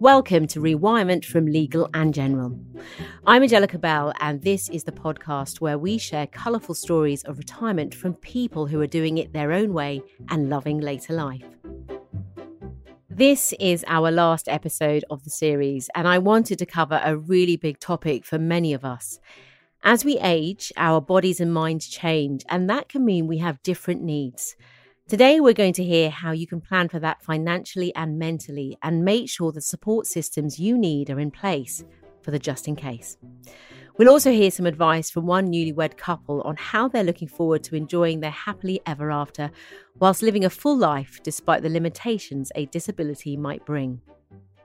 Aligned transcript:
Welcome 0.00 0.46
to 0.46 0.62
Rewirement 0.62 1.26
from 1.26 1.44
Legal 1.44 1.86
and 1.92 2.14
General. 2.14 2.58
I'm 3.26 3.42
Angelica 3.42 3.76
Bell, 3.76 4.14
and 4.18 4.40
this 4.40 4.70
is 4.70 4.84
the 4.84 4.92
podcast 4.92 5.60
where 5.60 5.76
we 5.76 5.98
share 5.98 6.26
colourful 6.26 6.74
stories 6.74 7.22
of 7.24 7.36
retirement 7.36 7.94
from 7.94 8.14
people 8.14 8.66
who 8.66 8.80
are 8.80 8.86
doing 8.86 9.18
it 9.18 9.34
their 9.34 9.52
own 9.52 9.74
way 9.74 10.00
and 10.30 10.48
loving 10.48 10.80
later 10.80 11.12
life. 11.12 11.44
This 13.10 13.52
is 13.60 13.84
our 13.88 14.10
last 14.10 14.48
episode 14.48 15.04
of 15.10 15.22
the 15.24 15.28
series, 15.28 15.90
and 15.94 16.08
I 16.08 16.16
wanted 16.16 16.58
to 16.60 16.64
cover 16.64 17.02
a 17.04 17.18
really 17.18 17.58
big 17.58 17.78
topic 17.78 18.24
for 18.24 18.38
many 18.38 18.72
of 18.72 18.86
us. 18.86 19.20
As 19.84 20.02
we 20.02 20.18
age, 20.20 20.72
our 20.78 21.02
bodies 21.02 21.40
and 21.40 21.52
minds 21.52 21.86
change, 21.86 22.42
and 22.48 22.70
that 22.70 22.88
can 22.88 23.04
mean 23.04 23.26
we 23.26 23.36
have 23.36 23.62
different 23.62 24.02
needs. 24.02 24.56
Today, 25.10 25.40
we're 25.40 25.54
going 25.54 25.72
to 25.72 25.82
hear 25.82 26.08
how 26.08 26.30
you 26.30 26.46
can 26.46 26.60
plan 26.60 26.88
for 26.88 27.00
that 27.00 27.20
financially 27.20 27.92
and 27.96 28.16
mentally 28.16 28.78
and 28.80 29.04
make 29.04 29.28
sure 29.28 29.50
the 29.50 29.60
support 29.60 30.06
systems 30.06 30.60
you 30.60 30.78
need 30.78 31.10
are 31.10 31.18
in 31.18 31.32
place 31.32 31.82
for 32.22 32.30
the 32.30 32.38
just 32.38 32.68
in 32.68 32.76
case. 32.76 33.18
We'll 33.98 34.08
also 34.08 34.30
hear 34.30 34.52
some 34.52 34.66
advice 34.66 35.10
from 35.10 35.26
one 35.26 35.50
newlywed 35.50 35.96
couple 35.96 36.42
on 36.42 36.54
how 36.54 36.86
they're 36.86 37.02
looking 37.02 37.26
forward 37.26 37.64
to 37.64 37.74
enjoying 37.74 38.20
their 38.20 38.30
happily 38.30 38.80
ever 38.86 39.10
after 39.10 39.50
whilst 39.98 40.22
living 40.22 40.44
a 40.44 40.48
full 40.48 40.76
life 40.76 41.18
despite 41.24 41.62
the 41.62 41.68
limitations 41.68 42.52
a 42.54 42.66
disability 42.66 43.36
might 43.36 43.66
bring. 43.66 44.00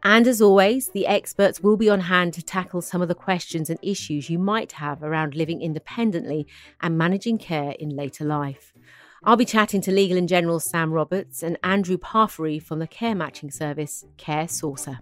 And 0.03 0.27
as 0.27 0.44
always, 0.44 0.89
the 0.89 1.08
experts 1.08 1.62
will 1.62 1.75
be 1.75 1.89
on 1.89 2.02
hand 2.02 2.36
to 2.36 2.44
tackle 2.44 2.84
some 2.84 3.02
of 3.02 3.08
the 3.08 3.16
questions 3.16 3.72
and 3.72 3.80
issues 3.81 4.30
you 4.30 4.38
might 4.38 4.73
have 4.73 5.02
around 5.02 5.34
living 5.34 5.64
independently 5.64 6.45
and 6.81 7.00
managing 7.00 7.39
care 7.39 7.72
in 7.80 7.89
later 7.89 8.25
life. 8.25 8.75
I'll 9.28 9.36
be 9.36 9.44
chatting 9.44 9.82
to 9.82 9.92
Legal 9.92 10.20
and 10.20 10.30
General 10.30 10.60
Sam 10.60 10.92
Roberts 10.92 11.42
and 11.42 11.58
Andrew 11.64 11.98
Parfrey 11.98 12.60
from 12.60 12.78
the 12.78 12.86
care 12.86 13.16
matching 13.16 13.50
service 13.50 14.06
Care 14.18 14.46
Sourcer. 14.46 15.00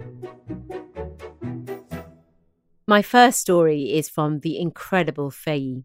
My 2.87 3.01
first 3.01 3.41
story 3.41 3.93
is 3.93 4.07
from 4.07 4.39
the 4.39 4.57
incredible 4.57 5.29
Faye. 5.29 5.83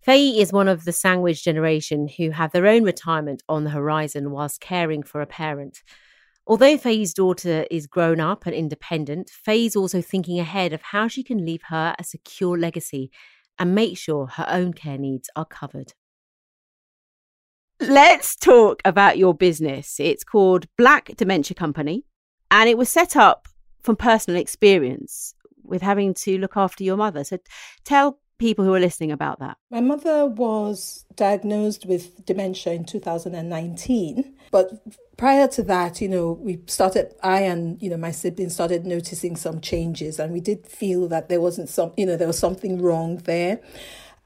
Faye 0.00 0.28
is 0.28 0.52
one 0.52 0.68
of 0.68 0.84
the 0.84 0.92
sandwich 0.92 1.42
generation 1.42 2.06
who 2.06 2.30
have 2.30 2.52
their 2.52 2.68
own 2.68 2.84
retirement 2.84 3.42
on 3.48 3.64
the 3.64 3.70
horizon 3.70 4.30
whilst 4.30 4.60
caring 4.60 5.02
for 5.02 5.20
a 5.20 5.26
parent. 5.26 5.82
Although 6.46 6.78
Faye's 6.78 7.12
daughter 7.12 7.66
is 7.68 7.88
grown 7.88 8.20
up 8.20 8.46
and 8.46 8.54
independent, 8.54 9.28
Faye's 9.28 9.74
also 9.74 10.00
thinking 10.00 10.38
ahead 10.38 10.72
of 10.72 10.82
how 10.82 11.08
she 11.08 11.24
can 11.24 11.44
leave 11.44 11.62
her 11.68 11.96
a 11.98 12.04
secure 12.04 12.56
legacy 12.56 13.10
and 13.58 13.74
make 13.74 13.98
sure 13.98 14.28
her 14.28 14.46
own 14.48 14.72
care 14.72 14.98
needs 14.98 15.28
are 15.34 15.44
covered. 15.44 15.94
Let's 17.88 18.36
talk 18.36 18.80
about 18.84 19.18
your 19.18 19.34
business. 19.34 19.98
It's 19.98 20.22
called 20.22 20.66
Black 20.78 21.16
Dementia 21.16 21.56
Company, 21.56 22.04
and 22.48 22.68
it 22.68 22.78
was 22.78 22.88
set 22.88 23.16
up 23.16 23.48
from 23.80 23.96
personal 23.96 24.40
experience 24.40 25.34
with 25.64 25.82
having 25.82 26.14
to 26.14 26.38
look 26.38 26.56
after 26.56 26.84
your 26.84 26.96
mother. 26.96 27.24
So 27.24 27.38
tell 27.84 28.20
people 28.38 28.64
who 28.64 28.72
are 28.72 28.78
listening 28.78 29.10
about 29.10 29.40
that. 29.40 29.56
My 29.70 29.80
mother 29.80 30.26
was 30.26 31.04
diagnosed 31.16 31.84
with 31.86 32.24
dementia 32.24 32.72
in 32.72 32.84
2019, 32.84 34.32
but 34.52 34.70
prior 35.16 35.48
to 35.48 35.62
that, 35.64 36.00
you 36.00 36.08
know, 36.08 36.32
we 36.40 36.60
started, 36.66 37.14
I 37.20 37.40
and, 37.40 37.82
you 37.82 37.90
know, 37.90 37.96
my 37.96 38.12
siblings 38.12 38.54
started 38.54 38.86
noticing 38.86 39.34
some 39.34 39.60
changes 39.60 40.20
and 40.20 40.32
we 40.32 40.40
did 40.40 40.68
feel 40.68 41.08
that 41.08 41.28
there 41.28 41.40
wasn't 41.40 41.68
some, 41.68 41.92
you 41.96 42.06
know, 42.06 42.16
there 42.16 42.28
was 42.28 42.38
something 42.38 42.80
wrong 42.80 43.16
there 43.18 43.60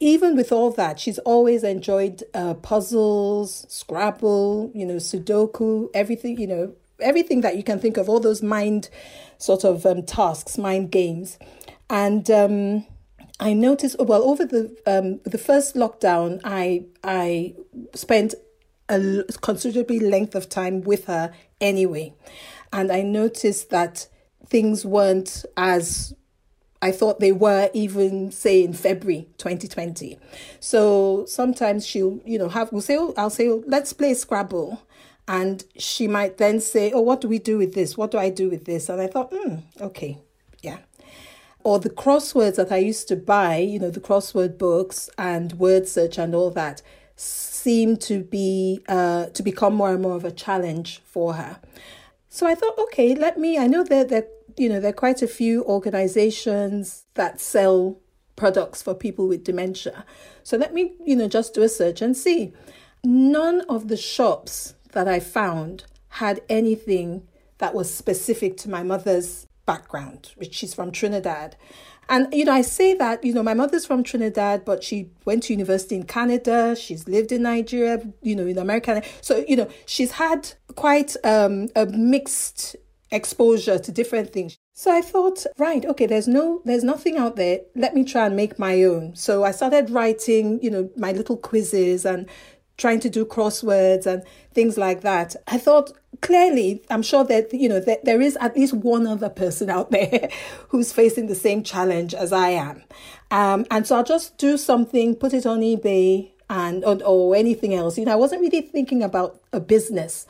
even 0.00 0.36
with 0.36 0.52
all 0.52 0.70
that, 0.72 1.00
she's 1.00 1.18
always 1.20 1.64
enjoyed 1.64 2.22
uh, 2.34 2.54
puzzles, 2.54 3.66
Scrabble, 3.68 4.70
you 4.74 4.84
know, 4.84 4.96
Sudoku, 4.96 5.88
everything, 5.94 6.38
you 6.38 6.46
know, 6.46 6.74
everything 7.00 7.40
that 7.42 7.56
you 7.56 7.62
can 7.62 7.78
think 7.78 7.96
of, 7.96 8.08
all 8.08 8.20
those 8.20 8.42
mind 8.42 8.90
sort 9.38 9.64
of 9.64 9.86
um, 9.86 10.02
tasks, 10.02 10.58
mind 10.58 10.90
games. 10.90 11.38
And 11.88 12.30
um, 12.30 12.86
I 13.40 13.52
noticed, 13.52 13.96
well, 13.98 14.22
over 14.22 14.44
the 14.44 14.76
um, 14.86 15.20
the 15.24 15.38
first 15.38 15.74
lockdown, 15.74 16.40
I 16.44 16.84
I 17.02 17.54
spent 17.94 18.34
a 18.88 19.24
considerably 19.40 19.98
length 19.98 20.34
of 20.34 20.48
time 20.48 20.82
with 20.82 21.06
her 21.06 21.32
anyway, 21.60 22.14
and 22.72 22.92
I 22.92 23.02
noticed 23.02 23.70
that 23.70 24.08
things 24.46 24.84
weren't 24.84 25.44
as 25.56 26.14
I 26.82 26.92
thought 26.92 27.20
they 27.20 27.32
were 27.32 27.70
even 27.72 28.30
say 28.30 28.62
in 28.62 28.72
February 28.72 29.28
2020. 29.38 30.18
So 30.60 31.24
sometimes 31.26 31.86
she'll, 31.86 32.20
you 32.24 32.38
know, 32.38 32.48
have 32.48 32.70
we'll 32.72 32.82
say, 32.82 32.96
oh, 32.98 33.14
I'll 33.16 33.30
say, 33.30 33.48
oh, 33.48 33.64
let's 33.66 33.92
play 33.92 34.14
Scrabble. 34.14 34.82
And 35.28 35.64
she 35.76 36.06
might 36.06 36.38
then 36.38 36.60
say, 36.60 36.92
Oh, 36.92 37.00
what 37.00 37.20
do 37.20 37.28
we 37.28 37.38
do 37.38 37.58
with 37.58 37.74
this? 37.74 37.96
What 37.96 38.10
do 38.10 38.18
I 38.18 38.30
do 38.30 38.48
with 38.48 38.64
this? 38.64 38.88
And 38.88 39.00
I 39.00 39.08
thought, 39.08 39.32
hmm, 39.34 39.56
okay, 39.80 40.18
yeah. 40.62 40.78
Or 41.64 41.80
the 41.80 41.90
crosswords 41.90 42.56
that 42.56 42.70
I 42.70 42.76
used 42.76 43.08
to 43.08 43.16
buy, 43.16 43.56
you 43.56 43.80
know, 43.80 43.90
the 43.90 44.00
crossword 44.00 44.56
books 44.56 45.10
and 45.18 45.52
word 45.54 45.88
search 45.88 46.16
and 46.16 46.32
all 46.32 46.50
that 46.52 46.80
seemed 47.16 48.00
to 48.02 48.22
be 48.22 48.82
uh, 48.88 49.26
to 49.26 49.42
become 49.42 49.74
more 49.74 49.90
and 49.92 50.02
more 50.02 50.14
of 50.14 50.24
a 50.24 50.30
challenge 50.30 51.02
for 51.04 51.34
her. 51.34 51.58
So 52.28 52.46
I 52.46 52.54
thought, 52.54 52.78
okay, 52.78 53.14
let 53.14 53.38
me. 53.38 53.58
I 53.58 53.66
know 53.66 53.82
that 53.82 54.10
there 54.10 54.26
you 54.56 54.68
know, 54.68 54.80
there 54.80 54.90
are 54.90 54.94
quite 54.94 55.22
a 55.22 55.28
few 55.28 55.64
organizations 55.64 57.04
that 57.14 57.40
sell 57.40 57.98
products 58.36 58.82
for 58.82 58.94
people 58.94 59.26
with 59.28 59.44
dementia. 59.44 60.04
So 60.42 60.56
let 60.56 60.74
me, 60.74 60.94
you 61.04 61.16
know, 61.16 61.28
just 61.28 61.54
do 61.54 61.62
a 61.62 61.68
search 61.68 62.02
and 62.02 62.16
see. 62.16 62.52
None 63.04 63.62
of 63.62 63.88
the 63.88 63.96
shops 63.96 64.74
that 64.92 65.08
I 65.08 65.20
found 65.20 65.84
had 66.08 66.40
anything 66.48 67.26
that 67.58 67.74
was 67.74 67.92
specific 67.92 68.56
to 68.58 68.70
my 68.70 68.82
mother's 68.82 69.46
background, 69.64 70.32
which 70.36 70.54
she's 70.54 70.74
from 70.74 70.92
Trinidad. 70.92 71.56
And, 72.08 72.32
you 72.32 72.44
know, 72.44 72.52
I 72.52 72.62
say 72.62 72.94
that, 72.94 73.24
you 73.24 73.34
know, 73.34 73.42
my 73.42 73.54
mother's 73.54 73.84
from 73.84 74.04
Trinidad, 74.04 74.64
but 74.64 74.84
she 74.84 75.10
went 75.24 75.42
to 75.44 75.52
university 75.52 75.96
in 75.96 76.04
Canada. 76.04 76.76
She's 76.76 77.08
lived 77.08 77.32
in 77.32 77.42
Nigeria, 77.42 78.00
you 78.22 78.36
know, 78.36 78.46
in 78.46 78.58
America. 78.58 79.02
So, 79.20 79.44
you 79.48 79.56
know, 79.56 79.68
she's 79.86 80.12
had 80.12 80.52
quite 80.76 81.16
um, 81.24 81.68
a 81.74 81.86
mixed 81.86 82.76
exposure 83.10 83.78
to 83.78 83.92
different 83.92 84.32
things. 84.32 84.58
So 84.74 84.94
I 84.94 85.00
thought, 85.00 85.46
right, 85.58 85.84
okay, 85.84 86.06
there's 86.06 86.28
no 86.28 86.60
there's 86.64 86.84
nothing 86.84 87.16
out 87.16 87.36
there. 87.36 87.60
Let 87.74 87.94
me 87.94 88.04
try 88.04 88.26
and 88.26 88.36
make 88.36 88.58
my 88.58 88.82
own. 88.82 89.14
So 89.14 89.44
I 89.44 89.52
started 89.52 89.90
writing, 89.90 90.58
you 90.62 90.70
know, 90.70 90.90
my 90.96 91.12
little 91.12 91.36
quizzes 91.36 92.04
and 92.04 92.28
trying 92.76 93.00
to 93.00 93.08
do 93.08 93.24
crosswords 93.24 94.06
and 94.06 94.22
things 94.52 94.76
like 94.76 95.00
that. 95.00 95.34
I 95.46 95.58
thought 95.58 95.92
clearly, 96.20 96.82
I'm 96.90 97.02
sure 97.02 97.24
that, 97.24 97.52
you 97.52 97.68
know, 97.68 97.80
that 97.80 98.04
there 98.04 98.20
is 98.20 98.36
at 98.36 98.56
least 98.56 98.74
one 98.74 99.06
other 99.06 99.30
person 99.30 99.70
out 99.70 99.90
there 99.92 100.28
who's 100.68 100.92
facing 100.92 101.26
the 101.26 101.34
same 101.34 101.62
challenge 101.62 102.14
as 102.14 102.32
I 102.32 102.50
am. 102.50 102.82
Um, 103.30 103.66
and 103.70 103.86
so 103.86 103.96
I'll 103.96 104.04
just 104.04 104.36
do 104.38 104.56
something, 104.56 105.14
put 105.16 105.32
it 105.34 105.46
on 105.46 105.60
eBay 105.60 106.32
and 106.48 106.84
or, 106.84 107.02
or 107.04 107.34
anything 107.34 107.74
else. 107.74 107.98
You 107.98 108.04
know, 108.04 108.12
I 108.12 108.16
wasn't 108.16 108.42
really 108.42 108.62
thinking 108.62 109.02
about 109.02 109.40
a 109.52 109.60
business. 109.60 110.26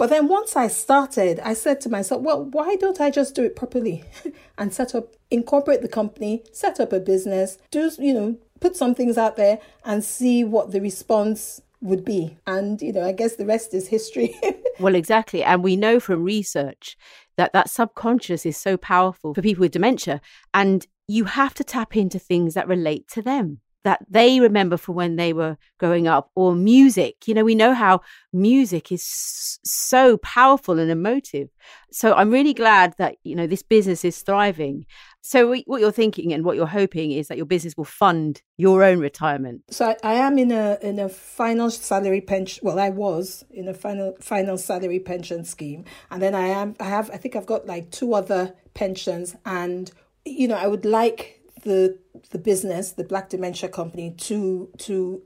But 0.00 0.08
then 0.08 0.28
once 0.28 0.56
I 0.56 0.68
started, 0.68 1.40
I 1.40 1.52
said 1.52 1.78
to 1.82 1.90
myself, 1.90 2.22
well, 2.22 2.42
why 2.42 2.74
don't 2.76 3.02
I 3.02 3.10
just 3.10 3.34
do 3.34 3.44
it 3.44 3.54
properly 3.54 4.02
and 4.56 4.72
set 4.72 4.94
up, 4.94 5.14
incorporate 5.30 5.82
the 5.82 5.88
company, 5.88 6.42
set 6.52 6.80
up 6.80 6.94
a 6.94 7.00
business, 7.00 7.58
do, 7.70 7.90
you 7.98 8.14
know, 8.14 8.38
put 8.60 8.76
some 8.76 8.94
things 8.94 9.18
out 9.18 9.36
there 9.36 9.58
and 9.84 10.02
see 10.02 10.42
what 10.42 10.70
the 10.70 10.80
response 10.80 11.60
would 11.82 12.02
be. 12.02 12.38
And, 12.46 12.80
you 12.80 12.94
know, 12.94 13.04
I 13.04 13.12
guess 13.12 13.36
the 13.36 13.44
rest 13.44 13.74
is 13.74 13.88
history. 13.88 14.34
well, 14.80 14.94
exactly. 14.94 15.44
And 15.44 15.62
we 15.62 15.76
know 15.76 16.00
from 16.00 16.24
research 16.24 16.96
that 17.36 17.52
that 17.52 17.68
subconscious 17.68 18.46
is 18.46 18.56
so 18.56 18.78
powerful 18.78 19.34
for 19.34 19.42
people 19.42 19.60
with 19.60 19.72
dementia. 19.72 20.22
And 20.54 20.86
you 21.08 21.26
have 21.26 21.52
to 21.52 21.62
tap 21.62 21.94
into 21.94 22.18
things 22.18 22.54
that 22.54 22.66
relate 22.66 23.06
to 23.08 23.20
them 23.20 23.60
that 23.84 24.04
they 24.08 24.40
remember 24.40 24.76
from 24.76 24.94
when 24.94 25.16
they 25.16 25.32
were 25.32 25.56
growing 25.78 26.06
up 26.06 26.30
or 26.34 26.54
music. 26.54 27.26
You 27.26 27.34
know 27.34 27.44
we 27.44 27.54
know 27.54 27.74
how 27.74 28.00
music 28.32 28.92
is 28.92 29.58
so 29.64 30.18
powerful 30.18 30.78
and 30.78 30.90
emotive. 30.90 31.48
So 31.92 32.14
i'm 32.14 32.30
really 32.30 32.54
glad 32.54 32.94
that 32.98 33.16
you 33.24 33.34
know 33.34 33.46
this 33.46 33.62
business 33.62 34.04
is 34.04 34.20
thriving. 34.22 34.86
So 35.22 35.54
what 35.66 35.80
you're 35.80 35.92
thinking 35.92 36.32
and 36.32 36.44
what 36.44 36.56
you're 36.56 36.66
hoping 36.66 37.12
is 37.12 37.28
that 37.28 37.36
your 37.36 37.46
business 37.46 37.76
will 37.76 37.84
fund 37.84 38.40
your 38.56 38.82
own 38.82 38.98
retirement. 38.98 39.62
So 39.70 39.86
i, 39.86 39.96
I 40.02 40.14
am 40.14 40.38
in 40.38 40.52
a 40.52 40.78
in 40.82 40.98
a 40.98 41.08
final 41.08 41.70
salary 41.70 42.20
pension 42.20 42.60
well 42.64 42.78
i 42.78 42.90
was 42.90 43.44
in 43.50 43.68
a 43.68 43.74
final 43.74 44.16
final 44.20 44.58
salary 44.58 45.00
pension 45.00 45.44
scheme. 45.44 45.84
And 46.10 46.22
then 46.22 46.34
i 46.34 46.48
am 46.48 46.74
i 46.80 46.84
have 46.84 47.10
i 47.10 47.16
think 47.16 47.36
i've 47.36 47.46
got 47.46 47.66
like 47.66 47.90
two 47.90 48.14
other 48.14 48.54
pensions. 48.74 49.36
And 49.44 49.90
you 50.26 50.46
know 50.48 50.56
i 50.56 50.66
would 50.66 50.84
like 50.84 51.39
the 51.62 51.98
the 52.30 52.38
business, 52.38 52.92
the 52.92 53.04
Black 53.04 53.28
Dementia 53.28 53.68
Company, 53.68 54.14
to 54.18 54.70
to 54.78 55.22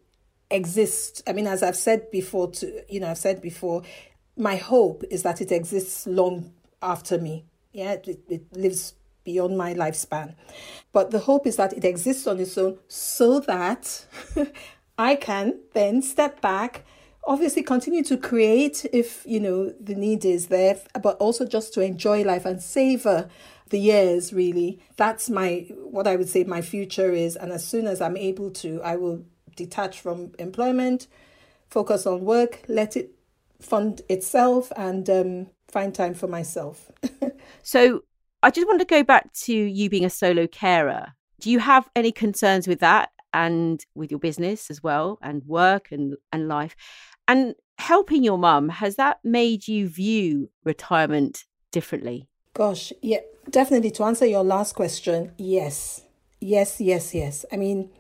exist. 0.50 1.22
I 1.26 1.32
mean, 1.32 1.46
as 1.46 1.62
I've 1.62 1.76
said 1.76 2.10
before, 2.10 2.50
to 2.52 2.84
you 2.88 3.00
know, 3.00 3.10
I've 3.10 3.18
said 3.18 3.40
before, 3.40 3.82
my 4.36 4.56
hope 4.56 5.04
is 5.10 5.22
that 5.22 5.40
it 5.40 5.52
exists 5.52 6.06
long 6.06 6.52
after 6.82 7.18
me. 7.18 7.44
Yeah, 7.72 7.92
it, 7.92 8.20
it 8.28 8.56
lives 8.56 8.94
beyond 9.24 9.56
my 9.56 9.74
lifespan. 9.74 10.34
But 10.92 11.10
the 11.10 11.18
hope 11.18 11.46
is 11.46 11.56
that 11.56 11.72
it 11.72 11.84
exists 11.84 12.26
on 12.26 12.38
its 12.38 12.56
own 12.56 12.78
so 12.88 13.40
that 13.40 14.06
I 14.98 15.16
can 15.16 15.58
then 15.72 16.02
step 16.02 16.40
back, 16.40 16.84
obviously 17.26 17.62
continue 17.62 18.04
to 18.04 18.16
create 18.16 18.86
if, 18.92 19.24
you 19.26 19.40
know, 19.40 19.72
the 19.80 19.94
need 19.94 20.24
is 20.24 20.48
there, 20.48 20.78
but 21.02 21.16
also 21.16 21.44
just 21.46 21.74
to 21.74 21.80
enjoy 21.80 22.22
life 22.22 22.44
and 22.44 22.62
savor 22.62 23.28
the 23.70 23.78
years 23.78 24.32
really. 24.32 24.80
That's 24.96 25.30
my 25.30 25.66
what 25.78 26.06
I 26.06 26.16
would 26.16 26.28
say 26.28 26.44
my 26.44 26.62
future 26.62 27.12
is 27.12 27.36
and 27.36 27.52
as 27.52 27.66
soon 27.66 27.86
as 27.86 28.00
I'm 28.00 28.16
able 28.16 28.50
to, 28.52 28.80
I 28.82 28.96
will 28.96 29.24
detach 29.56 30.00
from 30.00 30.32
employment, 30.38 31.06
focus 31.68 32.06
on 32.06 32.24
work, 32.24 32.62
let 32.68 32.96
it 32.96 33.12
fund 33.60 34.02
itself 34.08 34.70
and 34.76 35.08
um, 35.08 35.46
find 35.68 35.94
time 35.94 36.14
for 36.14 36.26
myself. 36.26 36.90
so 37.62 38.02
I 38.42 38.50
just 38.50 38.66
want 38.66 38.80
to 38.80 38.86
go 38.86 39.02
back 39.02 39.32
to 39.44 39.54
you 39.54 39.88
being 39.88 40.04
a 40.04 40.10
solo 40.10 40.46
carer. 40.46 41.14
Do 41.40 41.50
you 41.50 41.58
have 41.58 41.88
any 41.96 42.12
concerns 42.12 42.68
with 42.68 42.80
that 42.80 43.10
and 43.32 43.84
with 43.94 44.10
your 44.10 44.20
business 44.20 44.70
as 44.70 44.82
well 44.82 45.18
and 45.22 45.42
work 45.44 45.90
and, 45.90 46.16
and 46.32 46.48
life? 46.48 46.76
And 47.26 47.54
helping 47.78 48.22
your 48.22 48.38
mum, 48.38 48.68
has 48.68 48.96
that 48.96 49.18
made 49.24 49.66
you 49.66 49.88
view 49.88 50.50
retirement 50.64 51.44
differently? 51.72 52.28
Gosh, 52.54 52.92
yeah, 53.02 53.18
definitely. 53.50 53.90
To 53.92 54.04
answer 54.04 54.26
your 54.26 54.44
last 54.44 54.74
question, 54.74 55.32
yes. 55.36 56.02
Yes, 56.40 56.80
yes, 56.80 57.12
yes. 57.12 57.44
I 57.52 57.56
mean, 57.56 57.90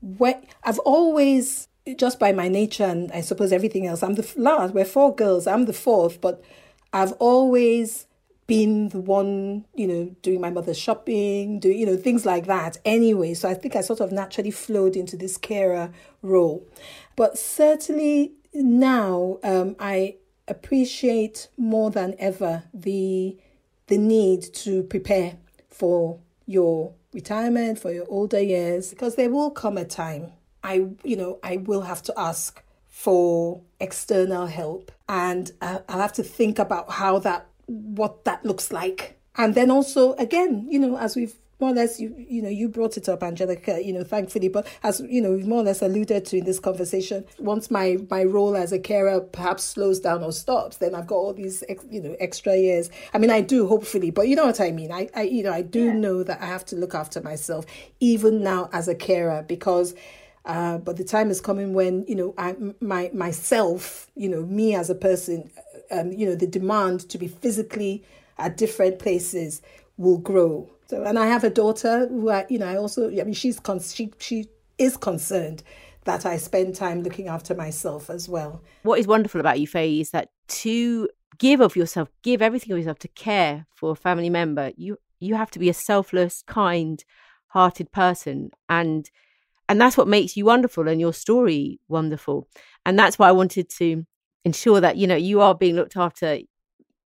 when, 0.00 0.42
I've 0.62 0.78
always, 0.80 1.68
just 1.96 2.18
by 2.18 2.32
my 2.32 2.48
nature 2.48 2.84
and 2.84 3.12
I 3.12 3.20
suppose 3.20 3.52
everything 3.52 3.86
else, 3.86 4.02
I'm 4.02 4.14
the 4.14 4.28
last, 4.36 4.72
we're 4.72 4.86
four 4.86 5.14
girls, 5.14 5.46
I'm 5.46 5.66
the 5.66 5.74
fourth, 5.74 6.20
but 6.20 6.42
I've 6.94 7.12
always 7.14 8.06
been 8.46 8.88
the 8.88 9.00
one, 9.00 9.66
you 9.74 9.86
know, 9.86 10.16
doing 10.22 10.40
my 10.40 10.50
mother's 10.50 10.78
shopping, 10.78 11.60
doing, 11.60 11.78
you 11.78 11.86
know, 11.86 11.96
things 11.96 12.24
like 12.24 12.46
that 12.46 12.78
anyway. 12.86 13.34
So 13.34 13.48
I 13.48 13.54
think 13.54 13.76
I 13.76 13.82
sort 13.82 14.00
of 14.00 14.12
naturally 14.12 14.50
flowed 14.50 14.96
into 14.96 15.16
this 15.16 15.36
carer 15.36 15.92
role. 16.22 16.66
But 17.16 17.38
certainly 17.38 18.32
now 18.54 19.38
um, 19.42 19.76
I 19.78 20.16
appreciate 20.48 21.48
more 21.58 21.90
than 21.90 22.14
ever 22.18 22.64
the 22.72 23.36
the 23.86 23.98
need 23.98 24.42
to 24.54 24.82
prepare 24.84 25.36
for 25.70 26.18
your 26.46 26.92
retirement, 27.12 27.78
for 27.78 27.92
your 27.92 28.06
older 28.08 28.40
years, 28.40 28.90
because 28.90 29.16
there 29.16 29.30
will 29.30 29.50
come 29.50 29.78
a 29.78 29.84
time 29.84 30.32
I, 30.64 30.86
you 31.04 31.14
know, 31.16 31.38
I 31.44 31.58
will 31.58 31.82
have 31.82 32.02
to 32.04 32.14
ask 32.18 32.64
for 32.88 33.60
external 33.78 34.46
help 34.46 34.90
and 35.08 35.52
I'll 35.60 35.84
have 36.00 36.14
to 36.14 36.22
think 36.22 36.58
about 36.58 36.90
how 36.90 37.18
that 37.20 37.46
what 37.66 38.24
that 38.24 38.44
looks 38.44 38.72
like. 38.72 39.20
And 39.36 39.54
then 39.54 39.70
also, 39.70 40.14
again, 40.14 40.66
you 40.70 40.78
know, 40.78 40.96
as 40.96 41.14
we've 41.14 41.34
more 41.60 41.70
or 41.70 41.72
less, 41.72 42.00
you 42.00 42.14
you 42.16 42.42
know, 42.42 42.48
you 42.48 42.68
brought 42.68 42.96
it 42.96 43.08
up, 43.08 43.22
Angelica, 43.22 43.82
you 43.82 43.92
know, 43.92 44.04
thankfully, 44.04 44.48
but 44.48 44.66
as 44.82 45.00
you 45.08 45.20
know, 45.20 45.32
we've 45.32 45.46
more 45.46 45.60
or 45.60 45.64
less 45.64 45.82
alluded 45.82 46.24
to 46.26 46.38
in 46.38 46.44
this 46.44 46.60
conversation, 46.60 47.24
once 47.38 47.70
my 47.70 47.98
my 48.10 48.24
role 48.24 48.56
as 48.56 48.72
a 48.72 48.78
carer 48.78 49.20
perhaps 49.20 49.64
slows 49.64 50.00
down 50.00 50.22
or 50.22 50.32
stops, 50.32 50.78
then 50.78 50.94
I've 50.94 51.06
got 51.06 51.16
all 51.16 51.32
these, 51.32 51.62
you 51.90 52.00
know, 52.00 52.16
extra 52.20 52.56
years. 52.56 52.90
I 53.12 53.18
mean, 53.18 53.30
I 53.30 53.40
do 53.40 53.66
hopefully, 53.66 54.10
but 54.10 54.28
you 54.28 54.36
know 54.36 54.46
what 54.46 54.60
I 54.60 54.70
mean. 54.70 54.92
I, 54.92 55.08
I 55.14 55.22
you 55.22 55.42
know, 55.42 55.52
I 55.52 55.62
do 55.62 55.86
yeah. 55.86 55.92
know 55.92 56.22
that 56.22 56.40
I 56.40 56.46
have 56.46 56.64
to 56.66 56.76
look 56.76 56.94
after 56.94 57.20
myself 57.20 57.66
even 58.00 58.42
now 58.42 58.68
as 58.72 58.88
a 58.88 58.94
carer 58.94 59.44
because. 59.46 59.94
Uh, 60.46 60.76
but 60.76 60.98
the 60.98 61.04
time 61.04 61.30
is 61.30 61.40
coming 61.40 61.72
when 61.72 62.04
you 62.06 62.14
know 62.14 62.34
I 62.36 62.54
my 62.78 63.10
myself 63.14 64.10
you 64.14 64.28
know 64.28 64.42
me 64.42 64.74
as 64.74 64.90
a 64.90 64.94
person 64.94 65.50
um, 65.90 66.12
you 66.12 66.26
know, 66.26 66.34
the 66.34 66.46
demand 66.46 67.08
to 67.10 67.18
be 67.18 67.28
physically 67.28 68.04
at 68.38 68.56
different 68.56 68.98
places 68.98 69.62
will 69.96 70.18
grow. 70.18 70.70
So, 70.86 71.02
and 71.02 71.18
I 71.18 71.26
have 71.26 71.44
a 71.44 71.50
daughter 71.50 72.06
who, 72.08 72.30
I, 72.30 72.46
you 72.48 72.58
know, 72.58 72.66
I 72.66 72.76
also, 72.76 73.08
I 73.08 73.24
mean, 73.24 73.34
she's 73.34 73.58
con- 73.58 73.80
she 73.80 74.12
she 74.18 74.46
is 74.78 74.96
concerned 74.96 75.62
that 76.04 76.26
I 76.26 76.36
spend 76.36 76.74
time 76.74 77.02
looking 77.02 77.28
after 77.28 77.54
myself 77.54 78.10
as 78.10 78.28
well. 78.28 78.62
What 78.82 78.98
is 78.98 79.06
wonderful 79.06 79.40
about 79.40 79.58
you, 79.60 79.66
Faye, 79.66 80.00
is 80.00 80.10
that 80.10 80.28
to 80.48 81.08
give 81.38 81.60
of 81.60 81.76
yourself, 81.76 82.10
give 82.22 82.42
everything 82.42 82.72
of 82.72 82.78
yourself 82.78 82.98
to 83.00 83.08
care 83.08 83.66
for 83.74 83.92
a 83.92 83.96
family 83.96 84.30
member, 84.30 84.72
you 84.76 84.98
you 85.20 85.34
have 85.36 85.50
to 85.52 85.58
be 85.58 85.70
a 85.70 85.74
selfless, 85.74 86.42
kind-hearted 86.46 87.90
person, 87.92 88.50
and 88.68 89.10
and 89.68 89.80
that's 89.80 89.96
what 89.96 90.08
makes 90.08 90.36
you 90.36 90.44
wonderful 90.44 90.88
and 90.88 91.00
your 91.00 91.14
story 91.14 91.80
wonderful. 91.88 92.46
And 92.84 92.98
that's 92.98 93.18
why 93.18 93.28
I 93.28 93.32
wanted 93.32 93.70
to 93.78 94.04
ensure 94.44 94.80
that 94.80 94.98
you 94.98 95.06
know 95.06 95.16
you 95.16 95.40
are 95.40 95.54
being 95.54 95.76
looked 95.76 95.96
after 95.96 96.40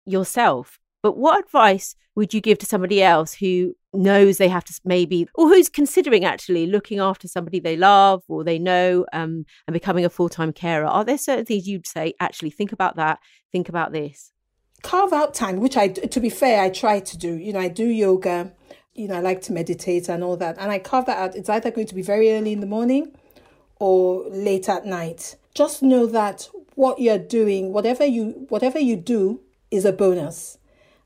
yourself 0.06 0.80
but 1.06 1.18
what 1.18 1.46
advice 1.46 1.96
would 2.16 2.34
you 2.34 2.42
give 2.42 2.58
to 2.58 2.66
somebody 2.66 3.04
else 3.04 3.32
who 3.32 3.76
knows 3.94 4.40
they 4.40 4.48
have 4.48 4.64
to 4.64 4.74
maybe 4.86 5.28
or 5.36 5.48
who's 5.48 5.70
considering 5.70 6.26
actually 6.26 6.66
looking 6.66 7.00
after 7.00 7.28
somebody 7.28 7.60
they 7.60 7.78
love 7.78 8.24
or 8.28 8.44
they 8.44 8.58
know 8.58 9.06
um, 9.14 9.46
and 9.68 9.74
becoming 9.76 10.04
a 10.04 10.10
full-time 10.10 10.52
carer? 10.52 10.88
Are 10.88 11.06
there 11.06 11.20
certain 11.20 11.46
things 11.46 11.68
you'd 11.68 11.86
say 11.86 12.16
actually 12.20 12.50
think 12.50 12.72
about 12.72 12.96
that. 12.96 13.20
Think 13.52 13.70
about 13.70 13.92
this. 13.92 14.32
Carve 14.82 15.14
out 15.14 15.36
time 15.36 15.60
which 15.60 15.78
i 15.78 15.90
to 15.90 16.20
be 16.20 16.32
fair 16.32 16.64
i 16.64 16.72
try 16.72 17.00
to 17.00 17.18
do. 17.20 17.36
You 17.36 17.54
know 17.54 17.60
i 17.60 17.68
do 17.68 17.86
yoga. 17.86 18.52
You 18.96 19.08
know 19.08 19.18
i 19.18 19.20
like 19.20 19.42
to 19.44 19.54
meditate 19.54 20.10
and 20.10 20.24
all 20.24 20.38
that. 20.38 20.58
And 20.58 20.72
i 20.72 20.80
carve 20.80 21.06
that 21.06 21.20
out. 21.20 21.36
It's 21.36 21.50
either 21.50 21.70
going 21.70 21.86
to 21.86 21.94
be 21.94 22.02
very 22.02 22.32
early 22.32 22.52
in 22.52 22.62
the 22.62 22.66
morning 22.66 23.16
or 23.76 24.28
late 24.30 24.68
at 24.68 24.88
night. 24.88 25.36
Just 25.54 25.84
know 25.84 26.08
that 26.08 26.50
what 26.74 27.00
you're 27.00 27.20
doing, 27.20 27.74
whatever 27.74 28.04
you 28.04 28.48
whatever 28.50 28.80
you 28.80 28.96
do 28.96 29.42
is 29.70 29.86
a 29.86 29.94
bonus. 29.94 30.58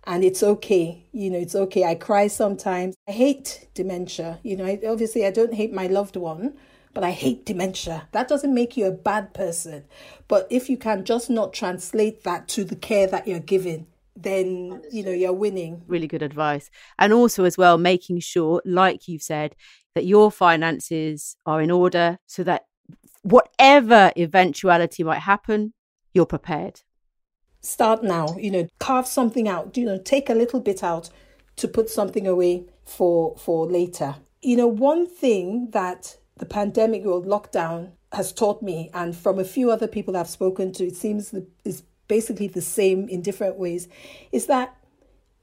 And 0.10 0.24
it's 0.24 0.42
okay. 0.42 1.06
You 1.12 1.30
know, 1.30 1.38
it's 1.38 1.54
okay. 1.54 1.84
I 1.84 1.94
cry 1.94 2.26
sometimes. 2.26 2.96
I 3.08 3.12
hate 3.12 3.68
dementia. 3.76 4.40
You 4.42 4.58
know, 4.58 4.66
I, 4.66 4.80
obviously 4.88 5.24
I 5.24 5.30
don't 5.30 5.54
hate 5.54 5.72
my 5.72 5.86
loved 5.86 6.16
one, 6.16 6.58
but 6.96 7.04
I 7.04 7.12
hate 7.12 7.46
dementia. 7.46 8.08
That 8.12 8.28
doesn't 8.28 8.52
make 8.52 8.76
you 8.76 8.88
a 8.88 8.92
bad 8.92 9.36
person. 9.36 9.86
But 10.28 10.48
if 10.50 10.68
you 10.68 10.78
can 10.78 11.06
just 11.06 11.30
not 11.30 11.54
translate 11.54 12.24
that 12.24 12.48
to 12.50 12.64
the 12.64 12.76
care 12.76 13.06
that 13.06 13.28
you're 13.28 13.40
giving, 13.40 13.86
then 14.16 14.82
you 14.92 15.04
know 15.04 15.12
you're 15.12 15.32
winning. 15.32 15.84
Really 15.86 16.08
good 16.08 16.24
advice. 16.24 16.72
And 16.98 17.14
also 17.14 17.44
as 17.44 17.56
well 17.56 17.78
making 17.78 18.22
sure 18.22 18.64
like 18.66 19.08
you've 19.08 19.22
said 19.22 19.56
that 19.94 20.06
your 20.06 20.32
finances 20.32 21.38
are 21.46 21.62
in 21.62 21.70
order 21.70 22.18
so 22.26 22.44
that 22.46 22.64
whatever 23.22 24.12
eventuality 24.18 25.04
might 25.04 25.20
happen, 25.20 25.76
you're 26.16 26.26
prepared. 26.26 26.82
Start 27.62 28.04
now, 28.04 28.38
you 28.38 28.52
know, 28.52 28.68
carve 28.80 29.08
something 29.08 29.48
out, 29.48 29.76
you 29.76 29.86
know, 29.86 29.98
take 29.98 30.30
a 30.30 30.34
little 30.34 30.62
bit 30.62 30.84
out 30.84 31.10
to 31.58 31.68
put 31.68 31.90
something 31.90 32.26
away 32.26 32.64
for 32.86 33.36
for 33.38 33.68
later. 33.68 34.16
You 34.42 34.56
know, 34.56 34.68
one 34.68 35.06
thing 35.08 35.70
that 35.72 36.18
the 36.38 36.46
pandemic 36.46 37.06
or 37.06 37.22
lockdown 37.22 37.92
has 38.14 38.32
taught 38.32 38.62
me, 38.62 38.90
and 38.94 39.16
from 39.16 39.40
a 39.40 39.44
few 39.44 39.70
other 39.70 39.88
people 39.88 40.16
I've 40.16 40.30
spoken 40.30 40.72
to, 40.74 40.88
it 40.88 40.96
seems 40.96 41.32
the, 41.32 41.46
is 41.66 41.84
basically 42.08 42.48
the 42.48 42.62
same 42.62 43.10
in 43.10 43.22
different 43.22 43.58
ways, 43.58 43.88
is 44.32 44.48
that 44.48 44.76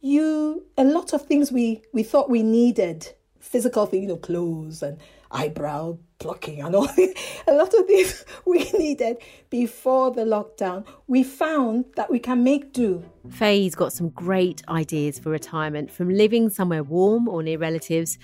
you 0.01 0.65
a 0.79 0.85
lot 0.85 1.13
of 1.13 1.27
things 1.27 1.53
we 1.53 1.83
we 1.93 2.03
thought 2.03 2.31
we 2.31 2.43
needed, 2.43 3.13
physical 3.41 3.87
things, 3.87 4.03
you 4.03 4.09
know, 4.09 4.17
clothes 4.17 4.83
and 4.83 4.99
eyebrow 5.31 5.99
plucking 6.19 6.63
and 6.63 6.75
all. 6.75 6.89
A 7.47 7.53
lot 7.53 7.73
of 7.75 7.87
things 7.87 8.25
we 8.47 8.71
needed 8.73 9.19
before 9.51 10.11
the 10.11 10.23
lockdown. 10.23 10.87
We 11.07 11.23
found 11.23 11.87
that 11.97 12.11
we 12.11 12.19
can 12.19 12.43
make 12.43 12.73
do. 12.73 13.05
Faye's 13.31 13.75
got 13.75 13.93
some 13.93 14.09
great 14.11 14.63
ideas 14.69 15.19
for 15.19 15.31
retirement 15.31 15.91
from 15.91 16.11
living 16.11 16.49
somewhere 16.49 16.83
warm 16.83 17.29
or 17.29 17.43
near 17.43 17.59
relatives 17.59 18.19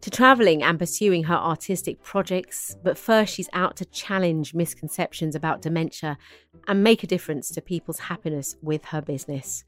to 0.00 0.10
travelling 0.10 0.62
and 0.62 0.78
pursuing 0.78 1.24
her 1.24 1.34
artistic 1.34 2.02
projects. 2.02 2.76
But 2.82 2.98
first 2.98 3.34
she's 3.34 3.48
out 3.52 3.76
to 3.76 3.84
challenge 3.86 4.54
misconceptions 4.54 5.34
about 5.34 5.62
dementia 5.62 6.18
and 6.66 6.82
make 6.82 7.02
a 7.02 7.06
difference 7.06 7.50
to 7.50 7.62
people's 7.62 8.00
happiness 8.00 8.56
with 8.62 8.86
her 8.86 9.00
business. 9.00 9.64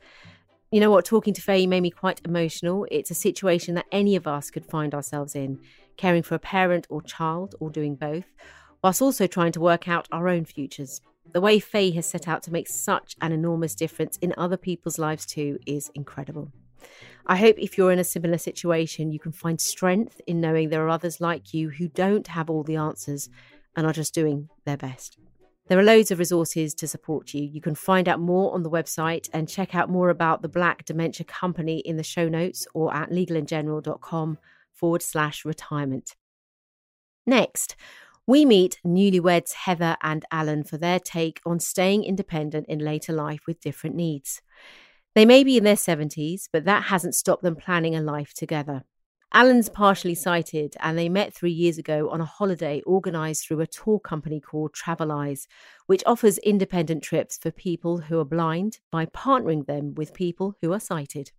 You 0.70 0.78
know 0.78 0.90
what? 0.90 1.04
Talking 1.04 1.34
to 1.34 1.42
Faye 1.42 1.66
made 1.66 1.80
me 1.80 1.90
quite 1.90 2.20
emotional. 2.24 2.86
It's 2.92 3.10
a 3.10 3.14
situation 3.14 3.74
that 3.74 3.86
any 3.90 4.14
of 4.14 4.28
us 4.28 4.52
could 4.52 4.64
find 4.64 4.94
ourselves 4.94 5.34
in 5.34 5.58
caring 6.00 6.22
for 6.22 6.34
a 6.34 6.38
parent 6.38 6.86
or 6.88 7.02
child, 7.02 7.54
or 7.60 7.68
doing 7.68 7.94
both, 7.94 8.24
whilst 8.82 9.02
also 9.02 9.26
trying 9.26 9.52
to 9.52 9.60
work 9.60 9.86
out 9.86 10.08
our 10.10 10.28
own 10.28 10.46
futures. 10.46 11.02
The 11.30 11.42
way 11.42 11.60
Faye 11.60 11.90
has 11.90 12.06
set 12.06 12.26
out 12.26 12.42
to 12.44 12.52
make 12.52 12.68
such 12.68 13.16
an 13.20 13.32
enormous 13.32 13.74
difference 13.74 14.16
in 14.16 14.32
other 14.38 14.56
people's 14.56 14.98
lives 14.98 15.26
too 15.26 15.58
is 15.66 15.90
incredible. 15.94 16.50
I 17.26 17.36
hope 17.36 17.56
if 17.58 17.76
you're 17.76 17.92
in 17.92 17.98
a 17.98 18.14
similar 18.16 18.38
situation, 18.38 19.12
you 19.12 19.20
can 19.20 19.32
find 19.32 19.60
strength 19.60 20.22
in 20.26 20.40
knowing 20.40 20.70
there 20.70 20.86
are 20.86 20.88
others 20.88 21.20
like 21.20 21.52
you 21.52 21.68
who 21.68 21.88
don't 21.88 22.28
have 22.28 22.48
all 22.48 22.62
the 22.62 22.76
answers 22.76 23.28
and 23.76 23.86
are 23.86 23.92
just 23.92 24.14
doing 24.14 24.48
their 24.64 24.78
best. 24.78 25.18
There 25.68 25.78
are 25.78 25.84
loads 25.84 26.10
of 26.10 26.18
resources 26.18 26.74
to 26.76 26.88
support 26.88 27.34
you. 27.34 27.42
You 27.42 27.60
can 27.60 27.74
find 27.74 28.08
out 28.08 28.20
more 28.20 28.54
on 28.54 28.62
the 28.62 28.70
website 28.70 29.28
and 29.34 29.46
check 29.46 29.74
out 29.74 29.90
more 29.90 30.08
about 30.08 30.40
the 30.40 30.48
Black 30.48 30.86
Dementia 30.86 31.26
Company 31.26 31.80
in 31.80 31.98
the 31.98 32.02
show 32.02 32.26
notes 32.26 32.66
or 32.72 32.92
at 32.92 33.10
legalandgeneral.com 33.10 34.38
forward 34.80 35.02
slash 35.02 35.44
retirement. 35.44 36.16
Next, 37.26 37.76
we 38.26 38.44
meet 38.44 38.80
newlyweds 38.86 39.52
Heather 39.52 39.96
and 40.02 40.24
Alan 40.30 40.64
for 40.64 40.78
their 40.78 40.98
take 40.98 41.40
on 41.44 41.60
staying 41.60 42.04
independent 42.04 42.66
in 42.68 42.78
later 42.78 43.12
life 43.12 43.40
with 43.46 43.60
different 43.60 43.94
needs. 43.94 44.40
They 45.14 45.26
may 45.26 45.44
be 45.44 45.58
in 45.58 45.64
their 45.64 45.74
70s, 45.74 46.44
but 46.52 46.64
that 46.64 46.84
hasn't 46.84 47.14
stopped 47.14 47.42
them 47.42 47.56
planning 47.56 47.94
a 47.94 48.00
life 48.00 48.32
together. 48.32 48.84
Alan's 49.32 49.68
partially 49.68 50.14
sighted, 50.14 50.74
and 50.80 50.98
they 50.98 51.08
met 51.08 51.32
three 51.34 51.52
years 51.52 51.78
ago 51.78 52.10
on 52.10 52.20
a 52.20 52.24
holiday 52.24 52.82
organised 52.84 53.46
through 53.46 53.60
a 53.60 53.66
tour 53.66 54.00
company 54.00 54.40
called 54.40 54.74
Traveleyes, 54.74 55.46
which 55.86 56.02
offers 56.04 56.38
independent 56.38 57.04
trips 57.04 57.38
for 57.38 57.52
people 57.52 57.98
who 57.98 58.18
are 58.18 58.24
blind 58.24 58.78
by 58.90 59.06
partnering 59.06 59.66
them 59.66 59.94
with 59.94 60.14
people 60.14 60.56
who 60.60 60.72
are 60.72 60.80
sighted. 60.80 61.30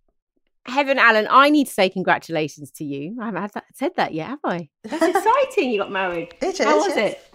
Heather 0.66 0.92
and 0.92 1.00
Alan, 1.00 1.26
I 1.28 1.50
need 1.50 1.66
to 1.66 1.72
say 1.72 1.88
congratulations 1.88 2.70
to 2.72 2.84
you. 2.84 3.16
I 3.20 3.26
haven't 3.26 3.52
that, 3.54 3.64
said 3.74 3.92
that 3.96 4.14
yet, 4.14 4.28
have 4.28 4.38
I? 4.44 4.68
That's 4.84 5.02
exciting. 5.16 5.70
you 5.70 5.78
got 5.78 5.90
married. 5.90 6.34
It 6.40 6.60
is. 6.60 6.66
How 6.66 6.76
was 6.76 6.96
yes. 6.96 7.12
it? 7.12 7.32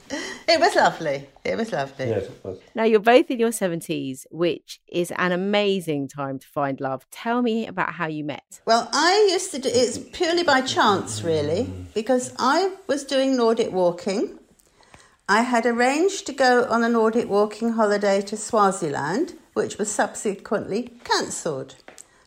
It 0.48 0.60
was 0.62 0.76
lovely. 0.76 1.28
It 1.44 1.58
was 1.58 1.74
lovely. 1.74 2.08
Yes, 2.08 2.24
it 2.24 2.40
was. 2.42 2.60
Now, 2.74 2.86
you're 2.86 3.02
both 3.02 3.30
in 3.30 3.40
your 3.40 3.50
70s, 3.50 4.26
which 4.32 4.80
is 4.88 5.12
an 5.18 5.34
amazing 5.34 6.08
time 6.08 6.40
to 6.40 6.48
find 6.48 6.80
love. 6.80 7.06
Tell 7.12 7.42
me 7.42 7.68
about 7.68 7.94
how 7.94 8.08
you 8.08 8.24
met. 8.24 8.62
Well, 8.66 8.90
I 8.94 9.28
used 9.32 9.52
to 9.52 9.60
do 9.60 9.70
it's 9.72 9.98
purely 9.98 10.44
by 10.44 10.62
chance, 10.62 11.22
really, 11.24 11.70
because 11.94 12.34
I 12.40 12.76
was 12.88 13.04
doing 13.04 13.36
Nordic 13.36 13.74
walking. 13.74 14.40
I 15.28 15.42
had 15.42 15.66
arranged 15.66 16.26
to 16.28 16.34
go 16.34 16.64
on 16.70 16.86
a 16.86 16.90
Nordic 16.90 17.28
walking 17.28 17.74
holiday 17.74 18.22
to 18.22 18.38
Swaziland, 18.38 19.34
which 19.54 19.78
was 19.78 19.92
subsequently 19.92 20.94
cancelled. 21.04 21.76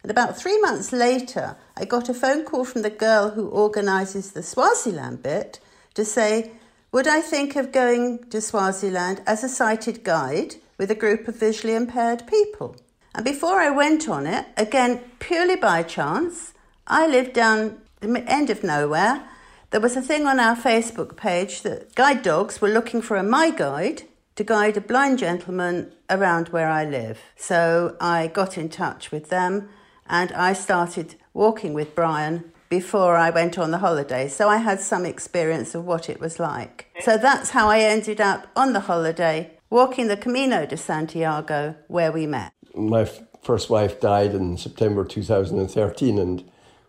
And 0.02 0.10
about 0.10 0.38
three 0.38 0.58
months 0.60 0.92
later, 0.92 1.56
I 1.76 1.84
got 1.84 2.08
a 2.08 2.14
phone 2.14 2.44
call 2.44 2.64
from 2.64 2.82
the 2.82 2.90
girl 2.90 3.30
who 3.30 3.48
organises 3.48 4.32
the 4.32 4.42
Swaziland 4.42 5.22
bit 5.22 5.60
to 5.94 6.04
say, 6.04 6.52
Would 6.92 7.06
I 7.06 7.20
think 7.20 7.56
of 7.56 7.72
going 7.72 8.24
to 8.30 8.40
Swaziland 8.40 9.22
as 9.26 9.44
a 9.44 9.48
sighted 9.48 10.02
guide 10.02 10.56
with 10.78 10.90
a 10.90 10.94
group 10.94 11.28
of 11.28 11.36
visually 11.36 11.74
impaired 11.74 12.26
people? 12.26 12.76
And 13.14 13.24
before 13.24 13.60
I 13.60 13.70
went 13.70 14.08
on 14.08 14.26
it, 14.26 14.46
again, 14.56 15.02
purely 15.18 15.56
by 15.56 15.82
chance, 15.82 16.54
I 16.86 17.06
lived 17.06 17.34
down 17.34 17.80
the 18.00 18.24
end 18.26 18.48
of 18.48 18.64
nowhere. 18.64 19.24
There 19.70 19.80
was 19.80 19.96
a 19.96 20.02
thing 20.02 20.26
on 20.26 20.40
our 20.40 20.56
Facebook 20.56 21.16
page 21.16 21.62
that 21.62 21.94
guide 21.94 22.22
dogs 22.22 22.60
were 22.60 22.68
looking 22.68 23.02
for 23.02 23.16
a 23.16 23.22
My 23.22 23.50
Guide 23.50 24.02
to 24.36 24.44
guide 24.44 24.76
a 24.76 24.80
blind 24.80 25.18
gentleman 25.18 25.92
around 26.08 26.48
where 26.48 26.68
I 26.68 26.84
live. 26.84 27.20
So 27.36 27.96
I 28.00 28.28
got 28.28 28.56
in 28.56 28.68
touch 28.70 29.10
with 29.10 29.28
them 29.28 29.68
and 30.10 30.32
I 30.32 30.52
started 30.52 31.14
walking 31.32 31.72
with 31.72 31.94
Brian 31.94 32.52
before 32.68 33.16
I 33.16 33.30
went 33.30 33.58
on 33.58 33.70
the 33.70 33.78
holiday. 33.78 34.28
So 34.28 34.48
I 34.48 34.58
had 34.58 34.80
some 34.80 35.06
experience 35.06 35.74
of 35.74 35.86
what 35.86 36.10
it 36.10 36.20
was 36.20 36.38
like. 36.38 36.86
So 37.00 37.16
that's 37.16 37.50
how 37.50 37.68
I 37.68 37.80
ended 37.80 38.20
up 38.20 38.48
on 38.54 38.72
the 38.72 38.80
holiday 38.80 39.56
walking 39.70 40.08
the 40.08 40.16
Camino 40.16 40.66
de 40.66 40.76
Santiago 40.76 41.76
where 41.86 42.12
we 42.12 42.26
met. 42.26 42.52
My 42.74 43.02
f- 43.02 43.20
first 43.42 43.70
wife 43.70 44.00
died 44.00 44.34
in 44.34 44.56
September 44.56 45.04
2013, 45.04 46.18
and 46.18 46.44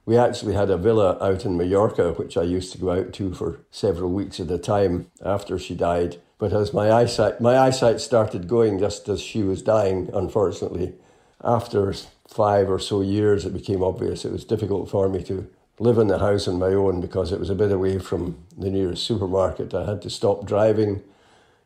we 0.06 0.18
actually 0.18 0.56
had 0.56 0.70
a 0.70 0.78
villa 0.78 1.18
out 1.24 1.46
in 1.46 1.58
Mallorca, 1.58 2.14
which 2.14 2.38
I 2.38 2.44
used 2.44 2.72
to 2.72 2.80
go 2.80 2.92
out 2.92 3.14
to 3.14 3.34
for 3.34 3.62
several 3.70 4.12
weeks 4.12 4.40
at 4.40 4.50
a 4.50 4.58
time 4.58 5.12
after 5.24 5.60
she 5.60 5.76
died. 5.76 6.18
But 6.40 6.54
as 6.54 6.74
my 6.74 6.92
eyesight, 6.92 7.40
my 7.40 7.58
eyesight 7.58 8.02
started 8.02 8.48
going 8.48 8.80
just 8.80 9.08
as 9.08 9.22
she 9.22 9.44
was 9.44 9.62
dying, 9.62 10.10
unfortunately. 10.12 10.96
After 11.44 11.94
five 12.32 12.70
or 12.70 12.80
so 12.80 13.02
years, 13.02 13.46
it 13.46 13.54
became 13.54 13.84
obvious 13.84 14.24
it 14.24 14.32
was 14.32 14.46
difficult 14.46 14.90
for 14.90 15.10
me 15.10 15.22
to 15.24 15.46
live 15.80 15.98
in 15.98 16.08
the 16.08 16.20
house 16.20 16.48
on 16.48 16.58
my 16.58 16.68
own 16.68 17.02
because 17.02 17.34
it 17.34 17.40
was 17.40 17.50
a 17.50 17.56
bit 17.56 17.72
away 17.72 18.00
from 18.00 18.38
the 18.58 18.70
nearest 18.70 19.04
supermarket. 19.04 19.74
I 19.74 19.86
had 19.86 20.02
to 20.04 20.10
stop 20.10 20.46
driving, 20.46 21.04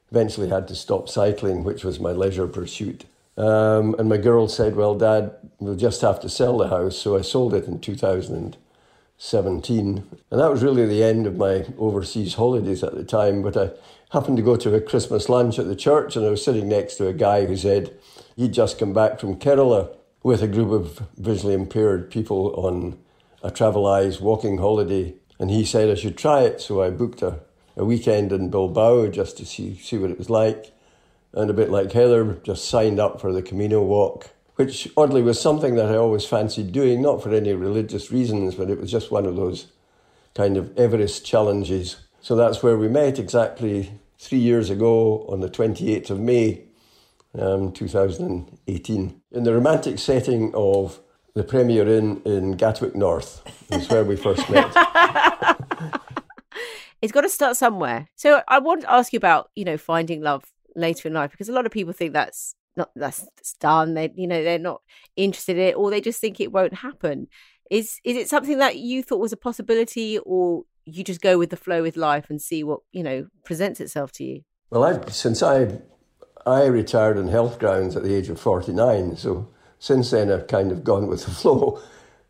eventually 0.10 0.50
had 0.50 0.68
to 0.70 0.76
stop 0.76 1.08
cycling, 1.08 1.64
which 1.64 1.84
was 1.84 2.00
my 2.00 2.12
leisure 2.12 2.48
pursuit. 2.48 3.06
Um, 3.38 3.96
and 4.00 4.10
my 4.10 4.18
girl 4.18 4.48
said, 4.48 4.76
Well, 4.76 4.96
Dad, 4.96 5.36
we'll 5.60 5.76
just 5.76 6.02
have 6.02 6.20
to 6.22 6.30
sell 6.30 6.58
the 6.58 6.70
house. 6.70 6.98
So 6.98 7.16
I 7.18 7.22
sold 7.22 7.54
it 7.54 7.66
in 7.66 7.80
2017. 7.80 10.04
And 10.32 10.42
that 10.42 10.52
was 10.52 10.64
really 10.64 10.88
the 10.88 11.04
end 11.04 11.28
of 11.28 11.36
my 11.36 11.66
overseas 11.78 12.34
holidays 12.36 12.84
at 12.84 12.96
the 12.96 13.04
time. 13.04 13.44
But 13.44 13.58
I 13.58 13.72
happened 14.12 14.38
to 14.38 14.44
go 14.44 14.56
to 14.56 14.74
a 14.74 14.82
Christmas 14.82 15.30
lunch 15.30 15.60
at 15.60 15.68
the 15.68 15.76
church, 15.76 16.16
and 16.16 16.26
I 16.26 16.30
was 16.30 16.44
sitting 16.44 16.68
next 16.70 16.96
to 16.96 17.08
a 17.08 17.14
guy 17.14 17.46
who 17.46 17.56
said 17.58 17.94
he'd 18.38 18.54
just 18.54 18.80
come 18.80 18.94
back 18.94 19.20
from 19.20 19.36
Kerala 19.36 19.94
with 20.26 20.42
a 20.42 20.48
group 20.48 20.72
of 20.72 21.08
visually 21.18 21.54
impaired 21.54 22.10
people 22.10 22.52
on 22.56 22.98
a 23.44 23.52
Traveleyes 23.52 24.20
walking 24.20 24.58
holiday. 24.58 25.14
And 25.38 25.52
he 25.52 25.64
said 25.64 25.88
I 25.88 25.94
should 25.94 26.18
try 26.18 26.42
it. 26.42 26.60
So 26.60 26.82
I 26.82 26.90
booked 26.90 27.22
a, 27.22 27.42
a 27.78 27.86
weekend 27.86 28.32
in 28.32 28.50
Bilbao 28.50 29.10
just 29.10 29.38
to 29.38 29.46
see, 29.46 29.78
see 29.78 30.00
what 30.00 30.10
it 30.10 30.18
was 30.18 30.32
like 30.32 30.74
and 31.34 31.52
a 31.52 31.54
bit 31.54 31.70
like 31.70 31.92
Heather, 31.92 32.40
just 32.42 32.68
signed 32.68 33.00
up 33.00 33.22
for 33.22 33.32
the 33.32 33.44
Camino 33.44 33.84
walk, 33.84 34.32
which 34.56 34.90
oddly 34.98 35.22
was 35.22 35.40
something 35.40 35.76
that 35.76 35.92
I 35.92 35.96
always 35.96 36.26
fancied 36.26 36.72
doing, 36.72 37.04
not 37.04 37.22
for 37.22 37.32
any 37.32 37.54
religious 37.54 38.12
reasons, 38.12 38.56
but 38.56 38.72
it 38.72 38.82
was 38.82 38.90
just 38.90 39.12
one 39.12 39.28
of 39.28 39.36
those 39.36 39.68
kind 40.34 40.58
of 40.58 40.76
Everest 40.76 41.24
challenges. 41.24 41.98
So 42.20 42.36
that's 42.36 42.64
where 42.64 42.78
we 42.78 42.88
met 42.88 43.20
exactly 43.20 44.00
three 44.18 44.40
years 44.40 44.72
ago 44.72 45.28
on 45.30 45.42
the 45.42 45.52
28th 45.52 46.10
of 46.10 46.20
May, 46.20 46.64
um, 47.40 47.72
2018, 47.72 49.22
in 49.32 49.44
the 49.44 49.54
romantic 49.54 50.00
setting 50.00 50.52
of 50.54 51.00
the 51.34 51.44
Premier 51.44 51.88
Inn 51.88 52.22
in 52.26 52.54
Gatwick 52.54 52.96
North. 52.96 53.42
Is 53.72 53.90
where 53.90 54.04
we 54.04 54.16
first 54.16 54.50
met. 54.50 54.74
It's 57.02 57.12
got 57.12 57.22
to 57.22 57.30
start 57.30 57.56
somewhere. 57.56 58.10
So 58.16 58.42
I 58.48 58.58
wanted 58.58 58.82
to 58.82 58.92
ask 58.92 59.14
you 59.14 59.18
about, 59.18 59.52
you 59.54 59.64
know, 59.64 59.78
finding 59.78 60.22
love 60.22 60.44
later 60.76 61.08
in 61.08 61.14
life 61.14 61.30
because 61.30 61.48
a 61.48 61.54
lot 61.54 61.68
of 61.68 61.72
people 61.72 61.94
think 61.94 62.14
that's 62.14 62.56
not 62.76 62.90
that's, 62.96 63.20
that's 63.20 63.54
done. 63.54 63.94
They, 63.94 64.12
you 64.16 64.26
know, 64.26 64.44
they're 64.44 64.58
not 64.58 64.82
interested 65.16 65.58
in 65.58 65.64
it, 65.64 65.76
or 65.76 65.92
they 65.92 66.02
just 66.02 66.20
think 66.20 66.40
it 66.40 66.52
won't 66.52 66.74
happen. 66.74 67.28
Is 67.70 68.00
is 68.04 68.18
it 68.18 68.28
something 68.28 68.58
that 68.58 68.78
you 68.78 69.04
thought 69.04 69.20
was 69.20 69.32
a 69.32 69.38
possibility, 69.38 70.18
or 70.20 70.64
you 70.86 71.04
just 71.04 71.22
go 71.22 71.38
with 71.38 71.52
the 71.52 71.58
flow 71.58 71.84
with 71.84 71.96
life 71.96 72.26
and 72.30 72.42
see 72.42 72.64
what 72.64 72.80
you 72.92 73.04
know 73.04 73.28
presents 73.44 73.80
itself 73.80 74.12
to 74.14 74.24
you? 74.24 74.42
Well, 74.72 74.84
I 74.84 75.08
since 75.12 75.44
I 75.44 75.80
I 76.46 76.66
retired 76.66 77.18
on 77.18 77.28
health 77.28 77.60
grounds 77.60 77.96
at 77.96 78.04
the 78.04 78.14
age 78.14 78.30
of 78.30 78.40
forty 78.40 78.74
nine, 78.74 79.18
so 79.18 79.48
since 79.80 80.12
then 80.12 80.32
I've 80.32 80.48
kind 80.48 80.72
of 80.72 80.84
gone 80.84 81.08
with 81.08 81.26
the 81.26 81.32
flow. 81.42 81.82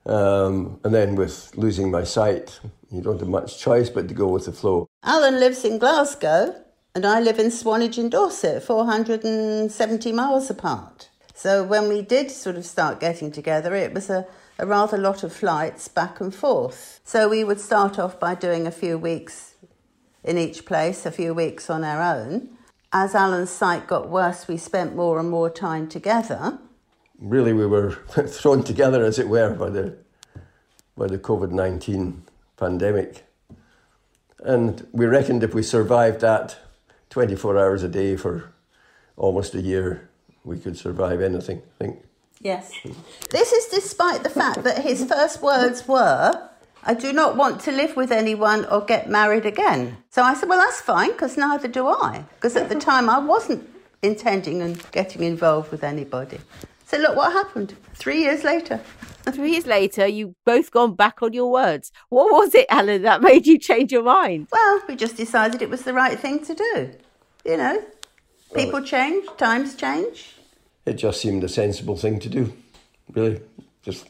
Um, 0.06 0.80
and 0.84 0.94
then 0.94 1.16
with 1.16 1.52
losing 1.56 1.90
my 1.90 2.04
sight, 2.04 2.60
you 2.92 3.02
don't 3.02 3.20
have 3.20 3.28
much 3.28 3.60
choice 3.60 3.90
but 3.90 4.08
to 4.08 4.14
go 4.14 4.28
with 4.28 4.46
the 4.46 4.52
flow. 4.52 4.88
Alan 5.04 5.40
lives 5.40 5.66
in 5.66 5.80
Glasgow 5.80 6.56
and 6.94 7.06
I 7.06 7.20
live 7.20 7.40
in 7.40 7.52
Swanage 7.52 7.98
in 7.98 8.10
Dorset, 8.10 8.64
470 8.64 10.12
miles 10.12 10.50
apart. 10.50 11.10
So 11.34 11.64
when 11.64 11.90
we 11.90 12.02
did 12.02 12.32
sort 12.32 12.56
of 12.56 12.66
start 12.66 13.02
getting 13.02 13.32
together, 13.32 13.76
it 13.76 13.94
was 13.94 14.10
a, 14.10 14.26
a 14.58 14.66
rather 14.66 14.98
lot 14.98 15.24
of 15.24 15.34
flights 15.34 15.88
back 15.90 16.22
and 16.22 16.34
forth. 16.34 17.02
So 17.04 17.28
we 17.28 17.44
would 17.44 17.60
start 17.60 18.00
off 18.00 18.20
by 18.20 18.36
doing 18.36 18.66
a 18.66 18.72
few 18.72 18.98
weeks 18.98 19.56
in 20.24 20.38
each 20.38 20.66
place, 20.66 21.06
a 21.06 21.12
few 21.12 21.34
weeks 21.34 21.70
on 21.70 21.84
our 21.84 22.02
own. 22.02 22.55
As 22.98 23.14
Alan's 23.14 23.50
sight 23.50 23.88
got 23.88 24.08
worse, 24.08 24.48
we 24.48 24.56
spent 24.56 24.96
more 24.96 25.20
and 25.20 25.30
more 25.30 25.50
time 25.50 25.90
together. 25.90 26.60
Really, 27.20 27.52
we 27.52 27.66
were 27.66 27.92
thrown 28.26 28.64
together, 28.64 29.04
as 29.04 29.20
it 29.20 29.28
were, 29.28 29.54
by 29.54 29.70
the 29.70 29.98
by 30.96 31.08
the 31.08 31.18
COVID 31.18 31.52
nineteen 31.52 32.24
pandemic, 32.56 33.26
and 34.40 34.88
we 34.94 35.08
reckoned 35.08 35.44
if 35.44 35.54
we 35.54 35.62
survived 35.62 36.22
that 36.22 36.58
twenty 37.10 37.36
four 37.36 37.58
hours 37.58 37.84
a 37.84 37.90
day 37.90 38.16
for 38.16 38.54
almost 39.18 39.54
a 39.56 39.62
year, 39.62 40.08
we 40.46 40.58
could 40.58 40.78
survive 40.78 41.20
anything. 41.20 41.64
I 41.82 41.84
think. 41.84 42.00
Yes. 42.40 42.72
This 43.30 43.52
is 43.52 43.66
despite 43.66 44.24
the 44.24 44.30
fact 44.30 44.64
that 44.64 44.84
his 44.84 45.04
first 45.04 45.42
words 45.42 45.86
were, 45.86 46.50
I 46.88 46.94
do 46.94 47.12
not 47.12 47.36
want 47.36 47.62
to 47.62 47.72
live 47.72 47.96
with 47.96 48.12
anyone 48.12 48.66
or 48.66 48.82
get 48.82 49.10
married 49.10 49.46
again. 49.46 49.98
So 50.12 50.22
I 50.22 50.36
said, 50.36 50.50
Well, 50.50 50.60
that's 50.60 50.82
fine, 50.82 51.12
because 51.12 51.36
neither 51.36 51.68
do 51.68 51.88
I. 51.88 52.26
Because 52.36 52.56
at 52.56 52.70
the 52.70 52.76
mm-hmm. 52.76 52.90
time 52.90 53.10
I 53.10 53.18
wasn't 53.18 53.68
intending 54.04 54.62
on 54.62 54.78
getting 54.92 55.24
involved 55.24 55.72
with 55.72 55.84
anybody. 55.84 56.40
So 56.86 56.98
look 56.98 57.16
what 57.16 57.32
happened 57.32 57.76
three 57.96 58.22
years 58.22 58.44
later. 58.44 58.80
Three 59.34 59.54
years 59.54 59.66
later, 59.66 60.06
you 60.06 60.36
both 60.46 60.70
gone 60.70 60.94
back 60.94 61.24
on 61.24 61.34
your 61.34 61.50
words. 61.50 61.92
What 62.10 62.32
was 62.32 62.54
it, 62.54 62.68
Alan, 62.70 63.02
that 63.02 63.24
made 63.24 63.48
you 63.48 63.58
change 63.58 63.92
your 63.92 64.04
mind? 64.04 64.50
Well, 64.52 64.84
we 64.88 64.96
just 64.96 65.18
decided 65.18 65.64
it 65.64 65.70
was 65.72 65.82
the 65.82 65.94
right 65.94 66.20
thing 66.20 66.46
to 66.46 66.54
do. 66.54 66.92
You 67.44 67.58
know, 67.58 67.84
people 68.54 68.84
change, 68.84 69.26
times 69.38 69.74
change. 69.74 70.36
It 70.86 70.94
just 70.94 71.22
seemed 71.22 71.44
a 71.44 71.50
sensible 71.50 71.98
thing 71.98 72.20
to 72.20 72.30
do. 72.30 72.56
Really, 73.14 73.42
just 73.82 74.08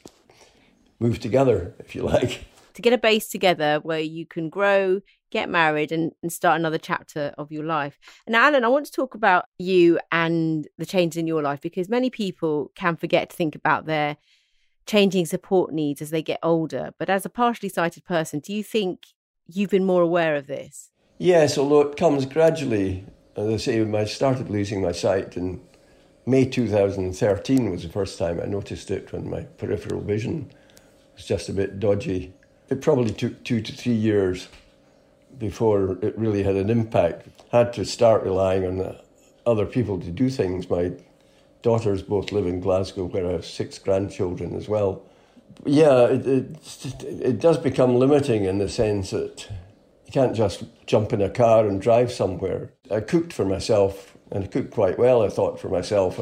move 1.00 1.22
together, 1.22 1.74
if 1.79 1.96
you 1.96 2.03
like. 2.03 2.44
To 2.75 2.82
get 2.82 2.94
a 2.94 2.98
base 2.98 3.27
together 3.27 3.79
where 3.84 4.00
you 4.00 4.25
can 4.25 4.50
grow, 4.50 5.01
get 5.32 5.50
married, 5.50 5.91
and, 5.91 6.12
and 6.22 6.32
start 6.32 6.60
another 6.60 6.77
chapter 6.77 7.34
of 7.38 7.51
your 7.51 7.63
life. 7.63 7.98
And 8.27 8.36
Alan, 8.36 8.63
I 8.63 8.67
want 8.67 8.86
to 8.86 8.91
talk 8.91 9.15
about 9.15 9.46
you 9.58 10.00
and 10.12 10.67
the 10.77 10.86
change 10.86 11.17
in 11.17 11.27
your 11.27 11.41
life 11.41 11.62
because 11.62 11.89
many 11.89 12.10
people 12.10 12.72
can 12.75 12.96
forget 12.96 13.29
to 13.29 13.36
think 13.36 13.55
about 13.55 13.86
their 13.86 14.17
changing 14.86 15.25
support 15.25 15.74
needs 15.74 16.01
as 16.01 16.10
they 16.10 16.22
get 16.22 16.39
older. 16.44 16.94
But 17.00 17.10
as 17.10 17.25
a 17.25 17.29
partially 17.29 17.70
sighted 17.70 18.05
person, 18.05 18.39
do 18.39 18.53
you 18.53 18.63
think 18.63 19.08
you've 19.48 19.72
been 19.72 19.86
more 19.86 20.01
aware 20.01 20.36
of 20.36 20.48
this? 20.48 20.91
Yes, 21.17 21.58
although 21.58 21.82
it 21.82 21.98
comes 21.98 22.25
gradually. 22.25 23.05
As 23.36 23.48
I 23.48 23.58
say, 23.58 23.82
I 23.82 24.05
started 24.05 24.50
losing 24.50 24.82
my 24.82 24.91
sight 24.91 25.38
in 25.38 25.62
May 26.27 26.46
2013 26.46 27.70
was 27.70 27.84
the 27.84 27.89
first 27.89 28.17
time 28.17 28.41
I 28.41 28.46
noticed 28.46 28.89
it 28.89 29.13
when 29.13 29.29
my 29.29 29.41
peripheral 29.41 30.01
vision 30.01 30.51
was 31.15 31.25
just 31.25 31.50
a 31.50 31.53
bit 31.53 31.79
dodgy. 31.79 32.34
It 32.69 32.81
probably 32.81 33.12
took 33.12 33.43
two 33.43 33.62
to 33.62 33.72
three 33.72 33.93
years 33.93 34.48
before 35.38 35.98
it 36.01 36.17
really 36.17 36.43
had 36.43 36.55
an 36.55 36.69
impact. 36.69 37.27
Had 37.51 37.74
to 37.74 37.86
start 37.86 38.24
relying 38.24 38.65
on 38.65 38.79
uh, 38.79 39.01
other 39.45 39.65
people 39.65 40.00
to 40.00 40.12
do 40.12 40.29
things. 40.29 40.69
My 40.69 40.93
daughters 41.62 42.01
both 42.01 42.31
live 42.31 42.48
in 42.48 42.60
Glasgow, 42.60 43.05
where 43.05 43.27
I 43.27 43.31
have 43.34 43.45
six 43.45 43.77
grandchildren 43.79 44.55
as 44.55 44.67
well. 44.67 45.03
Yeah, 45.65 46.05
it, 46.05 46.25
it, 46.27 47.03
it 47.03 47.39
does 47.39 47.57
become 47.57 47.95
limiting 47.95 48.45
in 48.45 48.57
the 48.57 48.69
sense 48.69 49.12
that 49.12 49.48
you 50.05 50.12
can't 50.12 50.36
just 50.36 50.63
jump 50.86 51.13
in 51.13 51.22
a 51.22 51.29
car 51.29 51.67
and 51.67 51.81
drive 51.81 52.12
somewhere. 52.12 52.72
I 52.91 53.00
cooked 53.00 53.34
for 53.34 53.45
myself 53.45 54.17
and 54.31 54.43
I 54.43 54.48
cooked 54.48 54.72
quite 54.72 54.98
well, 54.98 55.22
I 55.22 55.29
thought, 55.29 55.60
for 55.60 55.69
myself. 55.69 56.19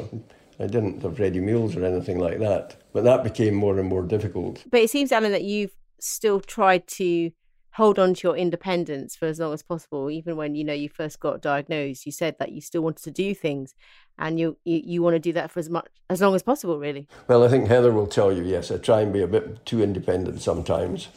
I 0.60 0.68
didn't 0.68 1.02
have 1.02 1.20
ready 1.20 1.40
meals 1.40 1.76
or 1.76 1.84
anything 1.84 2.20
like 2.20 2.40
that. 2.40 2.76
But 2.94 3.04
that 3.06 3.24
became 3.24 3.56
more 3.56 3.80
and 3.80 3.90
more 3.90 4.04
difficult. 4.04 4.64
But 4.70 4.82
it 4.82 4.90
seems, 4.90 5.12
Alan, 5.12 5.32
that 5.32 5.44
you've 5.44 5.72
still 6.04 6.40
tried 6.40 6.88
to 6.88 7.32
hold 7.74 7.98
on 7.98 8.14
to 8.14 8.28
your 8.28 8.38
independence 8.38 9.16
for 9.16 9.26
as 9.26 9.40
long 9.40 9.52
as 9.52 9.64
possible 9.64 10.12
even 10.12 10.36
when 10.36 10.54
you 10.54 10.64
know 10.64 10.74
you 10.74 10.88
first 10.88 11.20
got 11.20 11.42
diagnosed 11.42 12.06
you 12.06 12.12
said 12.12 12.36
that 12.38 12.52
you 12.52 12.62
still 12.62 12.82
wanted 12.82 13.04
to 13.04 13.12
do 13.12 13.34
things 13.34 13.74
and 14.20 14.40
you 14.40 14.58
you, 14.64 14.82
you 14.86 15.02
want 15.02 15.16
to 15.16 15.20
do 15.20 15.34
that 15.34 15.50
for 15.50 15.60
as 15.60 15.70
much 15.70 15.88
as 16.10 16.22
long 16.22 16.36
as 16.36 16.44
possible 16.44 16.78
really. 16.78 17.08
Well 17.28 17.44
i 17.44 17.48
think 17.48 17.68
heather 17.68 17.92
will 17.92 18.08
tell 18.08 18.32
you 18.32 18.44
yes 18.44 18.70
i 18.70 18.78
try 18.78 19.02
and 19.02 19.12
be 19.12 19.22
a 19.22 19.28
bit 19.28 19.66
too 19.66 19.82
independent 19.82 20.42
sometimes 20.42 21.08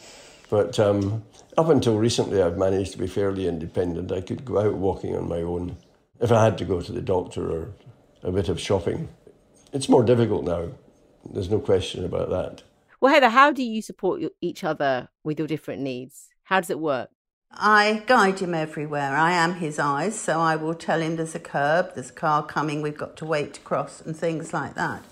but 0.49 0.79
um, 0.79 1.23
up 1.57 1.69
until 1.69 1.97
recently 1.97 2.41
i've 2.41 2.57
managed 2.57 2.93
to 2.93 2.97
be 2.97 3.07
fairly 3.07 3.47
independent. 3.47 4.11
I 4.11 4.21
could 4.21 4.45
go 4.45 4.59
out 4.59 4.75
walking 4.75 5.15
on 5.15 5.27
my 5.27 5.41
own. 5.41 5.75
If 6.19 6.31
i 6.31 6.43
had 6.43 6.57
to 6.57 6.65
go 6.65 6.81
to 6.81 6.91
the 6.91 7.01
doctor 7.01 7.51
or 7.51 7.73
a 8.23 8.31
bit 8.31 8.49
of 8.49 8.59
shopping 8.59 9.09
it's 9.73 9.89
more 9.89 10.03
difficult 10.03 10.45
now 10.45 10.69
there's 11.29 11.51
no 11.51 11.59
question 11.59 12.03
about 12.03 12.29
that 12.29 12.63
well 12.99 13.13
heather 13.13 13.29
how 13.29 13.51
do 13.51 13.63
you 13.63 13.81
support 13.81 14.21
each 14.41 14.63
other 14.63 15.09
with 15.23 15.39
your 15.39 15.47
different 15.47 15.81
needs 15.81 16.29
how 16.47 16.61
does 16.61 16.69
it 16.69 16.79
work? 16.79 17.09
I 17.51 18.03
guide 18.07 18.39
him 18.39 18.53
everywhere. 18.53 19.17
I 19.17 19.33
am 19.33 19.55
his 19.55 19.79
eyes, 19.79 20.17
so 20.17 20.39
I 20.39 20.55
will 20.55 20.73
tell 20.73 21.01
him 21.01 21.17
there's 21.17 21.35
a 21.35 21.39
curb, 21.39 21.93
there's 21.93 22.09
a 22.09 22.13
car 22.13 22.45
coming, 22.45 22.81
we've 22.81 22.97
got 22.97 23.17
to 23.17 23.25
wait 23.25 23.55
to 23.55 23.59
cross, 23.59 23.99
and 23.99 24.15
things 24.15 24.53
like 24.53 24.75
that. 24.75 25.03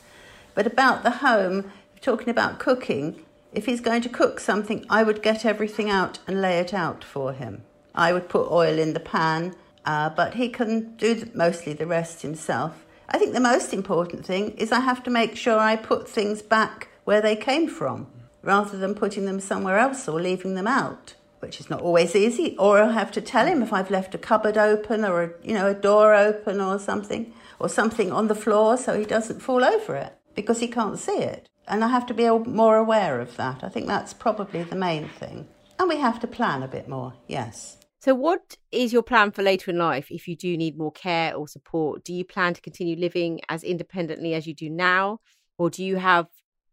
But 0.53 0.65
about 0.65 1.03
the 1.03 1.11
home, 1.11 1.73
talking 1.99 2.29
about 2.29 2.57
cooking, 2.57 3.21
if 3.51 3.65
he's 3.65 3.81
going 3.81 4.01
to 4.03 4.07
cook 4.07 4.39
something, 4.39 4.85
I 4.89 5.03
would 5.03 5.21
get 5.21 5.43
everything 5.43 5.89
out 5.89 6.19
and 6.25 6.41
lay 6.41 6.59
it 6.59 6.73
out 6.73 7.03
for 7.03 7.33
him. 7.33 7.63
I 7.93 8.13
would 8.13 8.29
put 8.29 8.49
oil 8.49 8.79
in 8.79 8.93
the 8.93 9.01
pan, 9.01 9.55
uh, 9.83 10.09
but 10.09 10.35
he 10.35 10.47
can 10.47 10.95
do 10.95 11.29
mostly 11.33 11.73
the 11.73 11.85
rest 11.85 12.21
himself. 12.21 12.85
I 13.09 13.17
think 13.17 13.33
the 13.33 13.41
most 13.41 13.73
important 13.73 14.25
thing 14.25 14.51
is 14.51 14.71
I 14.71 14.79
have 14.79 15.03
to 15.03 15.09
make 15.09 15.35
sure 15.35 15.59
I 15.59 15.75
put 15.75 16.07
things 16.07 16.41
back 16.41 16.87
where 17.05 17.21
they 17.21 17.35
came 17.35 17.67
from 17.67 18.07
rather 18.43 18.77
than 18.77 18.93
putting 18.93 19.25
them 19.25 19.39
somewhere 19.39 19.79
else 19.79 20.07
or 20.07 20.21
leaving 20.21 20.55
them 20.55 20.67
out 20.67 21.15
which 21.45 21.59
is 21.59 21.69
not 21.69 21.81
always 21.81 22.15
easy, 22.15 22.55
or 22.57 22.81
I'll 22.81 22.91
have 22.91 23.11
to 23.11 23.21
tell 23.21 23.45
him 23.45 23.61
if 23.61 23.71
I've 23.71 23.91
left 23.91 24.15
a 24.15 24.17
cupboard 24.17 24.57
open 24.57 25.05
or 25.05 25.23
a, 25.23 25.31
you 25.43 25.53
know 25.53 25.67
a 25.67 25.75
door 25.75 26.15
open 26.15 26.59
or 26.59 26.79
something, 26.79 27.31
or 27.59 27.69
something 27.69 28.11
on 28.11 28.27
the 28.27 28.35
floor 28.35 28.77
so 28.77 28.97
he 28.97 29.05
doesn't 29.05 29.41
fall 29.41 29.63
over 29.63 29.95
it 29.95 30.13
because 30.33 30.59
he 30.59 30.67
can't 30.67 30.97
see 30.97 31.19
it. 31.19 31.47
And 31.67 31.83
I 31.83 31.87
have 31.89 32.05
to 32.07 32.13
be 32.13 32.27
more 32.29 32.77
aware 32.77 33.19
of 33.19 33.37
that. 33.37 33.63
I 33.63 33.69
think 33.69 33.87
that's 33.87 34.13
probably 34.13 34.63
the 34.63 34.75
main 34.75 35.07
thing. 35.07 35.47
And 35.79 35.89
we 35.89 35.97
have 35.97 36.19
to 36.21 36.27
plan 36.27 36.63
a 36.63 36.67
bit 36.67 36.87
more, 36.87 37.13
yes. 37.27 37.77
So, 37.99 38.13
what 38.13 38.57
is 38.71 38.93
your 38.93 39.03
plan 39.03 39.31
for 39.31 39.43
later 39.43 39.71
in 39.71 39.77
life 39.77 40.07
if 40.09 40.27
you 40.27 40.35
do 40.35 40.57
need 40.57 40.77
more 40.77 40.91
care 40.91 41.35
or 41.35 41.47
support? 41.47 42.03
Do 42.03 42.13
you 42.13 42.25
plan 42.25 42.53
to 42.53 42.61
continue 42.61 42.95
living 42.95 43.41
as 43.49 43.63
independently 43.63 44.33
as 44.33 44.47
you 44.47 44.53
do 44.53 44.69
now? 44.69 45.19
Or 45.57 45.69
do 45.69 45.83
you 45.83 45.97
have 45.97 46.27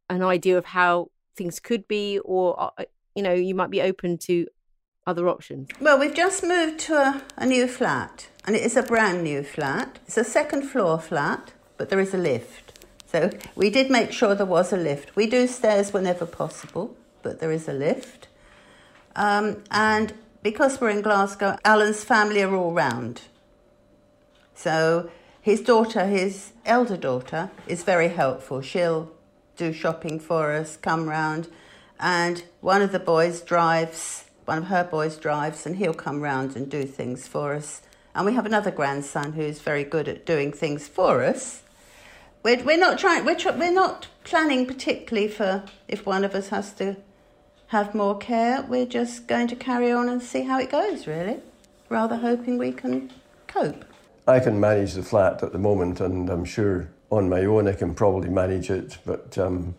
an 0.08 0.22
idea 0.22 0.58
of 0.58 0.66
how 0.66 1.10
things 1.36 1.60
could 1.60 1.88
be? 1.88 2.18
Or, 2.20 2.72
uh, 2.78 2.84
you 3.14 3.22
know, 3.22 3.32
you 3.32 3.54
might 3.54 3.70
be 3.70 3.82
open 3.82 4.18
to 4.18 4.46
other 5.06 5.28
options? 5.28 5.68
Well, 5.80 5.98
we've 5.98 6.14
just 6.14 6.42
moved 6.42 6.78
to 6.80 6.94
a, 6.94 7.22
a 7.36 7.46
new 7.46 7.66
flat, 7.66 8.28
and 8.44 8.54
it 8.54 8.62
is 8.62 8.76
a 8.76 8.82
brand 8.82 9.22
new 9.22 9.42
flat. 9.42 9.98
It's 10.06 10.16
a 10.16 10.24
second 10.24 10.62
floor 10.62 10.98
flat, 10.98 11.52
but 11.76 11.88
there 11.88 12.00
is 12.00 12.14
a 12.14 12.18
lift. 12.18 12.84
So 13.06 13.30
we 13.54 13.68
did 13.68 13.90
make 13.90 14.12
sure 14.12 14.34
there 14.34 14.46
was 14.46 14.72
a 14.72 14.76
lift. 14.76 15.14
We 15.16 15.26
do 15.26 15.46
stairs 15.46 15.92
whenever 15.92 16.24
possible, 16.24 16.96
but 17.22 17.40
there 17.40 17.52
is 17.52 17.68
a 17.68 17.72
lift. 17.72 18.28
Um, 19.14 19.62
and 19.70 20.14
because 20.42 20.80
we're 20.80 20.90
in 20.90 21.02
Glasgow, 21.02 21.58
Alan's 21.64 22.04
family 22.04 22.42
are 22.42 22.54
all 22.54 22.72
round. 22.72 23.22
So 24.54 25.10
his 25.40 25.60
daughter, 25.60 26.06
his 26.06 26.52
elder 26.64 26.96
daughter, 26.96 27.50
is 27.66 27.82
very 27.82 28.08
helpful. 28.08 28.62
She'll 28.62 29.10
do 29.62 29.72
shopping 29.72 30.18
for 30.18 30.52
us, 30.52 30.76
come 30.76 31.08
round, 31.08 31.48
and 32.00 32.44
one 32.60 32.82
of 32.82 32.92
the 32.92 32.98
boys 32.98 33.40
drives 33.40 34.24
one 34.44 34.58
of 34.58 34.64
her 34.64 34.84
boys 34.84 35.16
drives 35.16 35.66
and 35.66 35.76
he'll 35.76 35.94
come 35.94 36.20
round 36.20 36.56
and 36.56 36.70
do 36.70 36.84
things 36.84 37.28
for 37.28 37.54
us. 37.54 37.82
And 38.14 38.26
we 38.26 38.34
have 38.34 38.46
another 38.46 38.70
grandson 38.70 39.32
who's 39.32 39.60
very 39.60 39.84
good 39.84 40.08
at 40.08 40.26
doing 40.26 40.52
things 40.52 40.88
for 40.88 41.22
us. 41.22 41.62
We're, 42.42 42.62
we're 42.62 42.78
not 42.78 42.98
trying, 42.98 43.24
we're, 43.24 43.36
tr- 43.36 43.52
we're 43.52 43.72
not 43.72 44.08
planning 44.24 44.66
particularly 44.66 45.28
for 45.28 45.64
if 45.88 46.04
one 46.04 46.24
of 46.24 46.34
us 46.34 46.48
has 46.48 46.72
to 46.74 46.96
have 47.68 47.94
more 47.94 48.18
care. 48.18 48.62
We're 48.62 48.86
just 48.86 49.28
going 49.28 49.46
to 49.48 49.56
carry 49.56 49.92
on 49.92 50.08
and 50.08 50.20
see 50.20 50.42
how 50.42 50.58
it 50.58 50.70
goes, 50.70 51.06
really, 51.06 51.40
rather 51.88 52.16
hoping 52.16 52.58
we 52.58 52.72
can 52.72 53.12
cope. 53.46 53.84
I 54.26 54.40
can 54.40 54.60
manage 54.60 54.94
the 54.94 55.02
flat 55.02 55.42
at 55.42 55.52
the 55.52 55.58
moment, 55.58 56.00
and 56.00 56.28
I'm 56.28 56.44
sure 56.44 56.88
on 57.12 57.28
my 57.28 57.44
own 57.44 57.68
I 57.68 57.74
can 57.74 57.94
probably 57.94 58.30
manage 58.30 58.70
it, 58.70 58.96
but 59.04 59.36
um, 59.36 59.74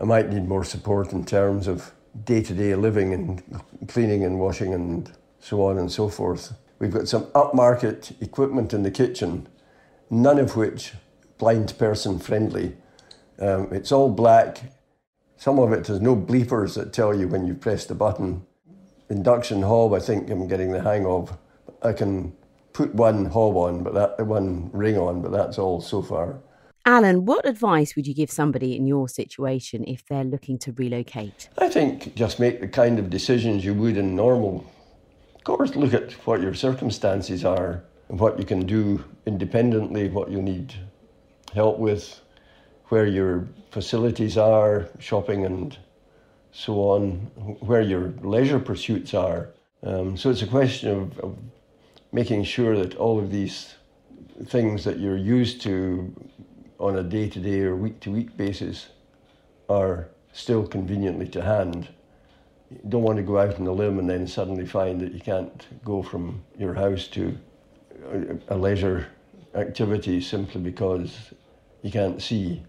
I 0.00 0.04
might 0.04 0.28
need 0.28 0.48
more 0.48 0.64
support 0.64 1.12
in 1.12 1.24
terms 1.24 1.68
of 1.68 1.92
day 2.24 2.42
to 2.42 2.52
day 2.52 2.74
living 2.74 3.14
and 3.14 3.40
cleaning 3.86 4.24
and 4.24 4.40
washing 4.40 4.74
and 4.74 5.10
so 5.38 5.64
on 5.64 5.78
and 5.78 5.90
so 5.90 6.08
forth. 6.08 6.52
We've 6.80 6.92
got 6.92 7.06
some 7.06 7.26
upmarket 7.26 8.20
equipment 8.20 8.74
in 8.74 8.82
the 8.82 8.90
kitchen, 8.90 9.48
none 10.10 10.40
of 10.40 10.56
which 10.56 10.94
blind 11.38 11.78
person 11.78 12.18
friendly. 12.18 12.76
Um, 13.38 13.68
it's 13.72 13.92
all 13.92 14.10
black. 14.10 14.72
Some 15.36 15.60
of 15.60 15.72
it 15.72 15.86
has 15.86 16.00
no 16.00 16.16
bleepers 16.16 16.74
that 16.74 16.92
tell 16.92 17.16
you 17.16 17.28
when 17.28 17.46
you 17.46 17.54
press 17.54 17.86
the 17.86 17.94
button. 17.94 18.44
Induction 19.08 19.62
hob, 19.62 19.92
I 19.92 20.00
think 20.00 20.28
I'm 20.30 20.48
getting 20.48 20.72
the 20.72 20.82
hang 20.82 21.06
of. 21.06 21.38
I 21.80 21.92
can 21.92 22.32
put 22.72 22.92
one 22.92 23.26
hob 23.26 23.56
on, 23.56 23.84
but 23.84 23.94
that 23.94 24.26
one 24.26 24.70
ring 24.72 24.98
on, 24.98 25.22
but 25.22 25.30
that's 25.30 25.58
all 25.58 25.80
so 25.80 26.02
far. 26.02 26.40
Alan, 26.84 27.24
what 27.26 27.46
advice 27.46 27.94
would 27.94 28.08
you 28.08 28.14
give 28.14 28.30
somebody 28.30 28.74
in 28.74 28.86
your 28.86 29.08
situation 29.08 29.84
if 29.86 30.04
they're 30.06 30.24
looking 30.24 30.58
to 30.58 30.72
relocate? 30.72 31.48
I 31.58 31.68
think 31.68 32.16
just 32.16 32.40
make 32.40 32.60
the 32.60 32.66
kind 32.66 32.98
of 32.98 33.08
decisions 33.08 33.64
you 33.64 33.72
would 33.74 33.96
in 33.96 34.16
normal. 34.16 34.66
Of 35.36 35.44
course, 35.44 35.76
look 35.76 35.94
at 35.94 36.12
what 36.26 36.40
your 36.40 36.54
circumstances 36.54 37.44
are, 37.44 37.84
what 38.08 38.36
you 38.36 38.44
can 38.44 38.66
do 38.66 39.04
independently, 39.26 40.08
what 40.08 40.28
you 40.28 40.42
need 40.42 40.74
help 41.54 41.78
with, 41.78 42.20
where 42.86 43.06
your 43.06 43.46
facilities 43.70 44.36
are, 44.36 44.88
shopping 44.98 45.46
and 45.46 45.78
so 46.50 46.74
on, 46.80 47.12
where 47.60 47.80
your 47.80 48.12
leisure 48.22 48.58
pursuits 48.58 49.14
are. 49.14 49.50
Um, 49.84 50.16
so 50.16 50.30
it's 50.30 50.42
a 50.42 50.48
question 50.48 50.90
of, 50.90 51.18
of 51.20 51.38
making 52.10 52.42
sure 52.42 52.76
that 52.76 52.96
all 52.96 53.20
of 53.20 53.30
these 53.30 53.74
things 54.46 54.82
that 54.84 54.98
you're 54.98 55.16
used 55.16 55.62
to 55.62 56.12
on 56.82 56.96
a 56.96 57.02
day 57.02 57.28
to 57.28 57.38
day 57.38 57.60
or 57.60 57.76
week 57.76 58.00
to 58.00 58.10
week 58.10 58.36
basis 58.36 58.88
are 59.68 60.08
still 60.32 60.66
conveniently 60.66 61.28
to 61.28 61.40
hand. 61.40 61.88
You 62.70 62.80
don't 62.88 63.02
want 63.02 63.18
to 63.18 63.22
go 63.22 63.38
out 63.38 63.58
on 63.60 63.66
a 63.66 63.72
limb 63.72 64.00
and 64.00 64.10
then 64.10 64.26
suddenly 64.26 64.66
find 64.66 65.00
that 65.00 65.12
you 65.12 65.20
can't 65.20 65.66
go 65.84 66.02
from 66.02 66.42
your 66.58 66.74
house 66.74 67.06
to 67.08 67.38
a 68.48 68.56
leisure 68.56 69.06
activity 69.54 70.20
simply 70.20 70.60
because 70.60 71.32
you 71.82 71.90
can't 71.92 72.20
see. 72.20 72.62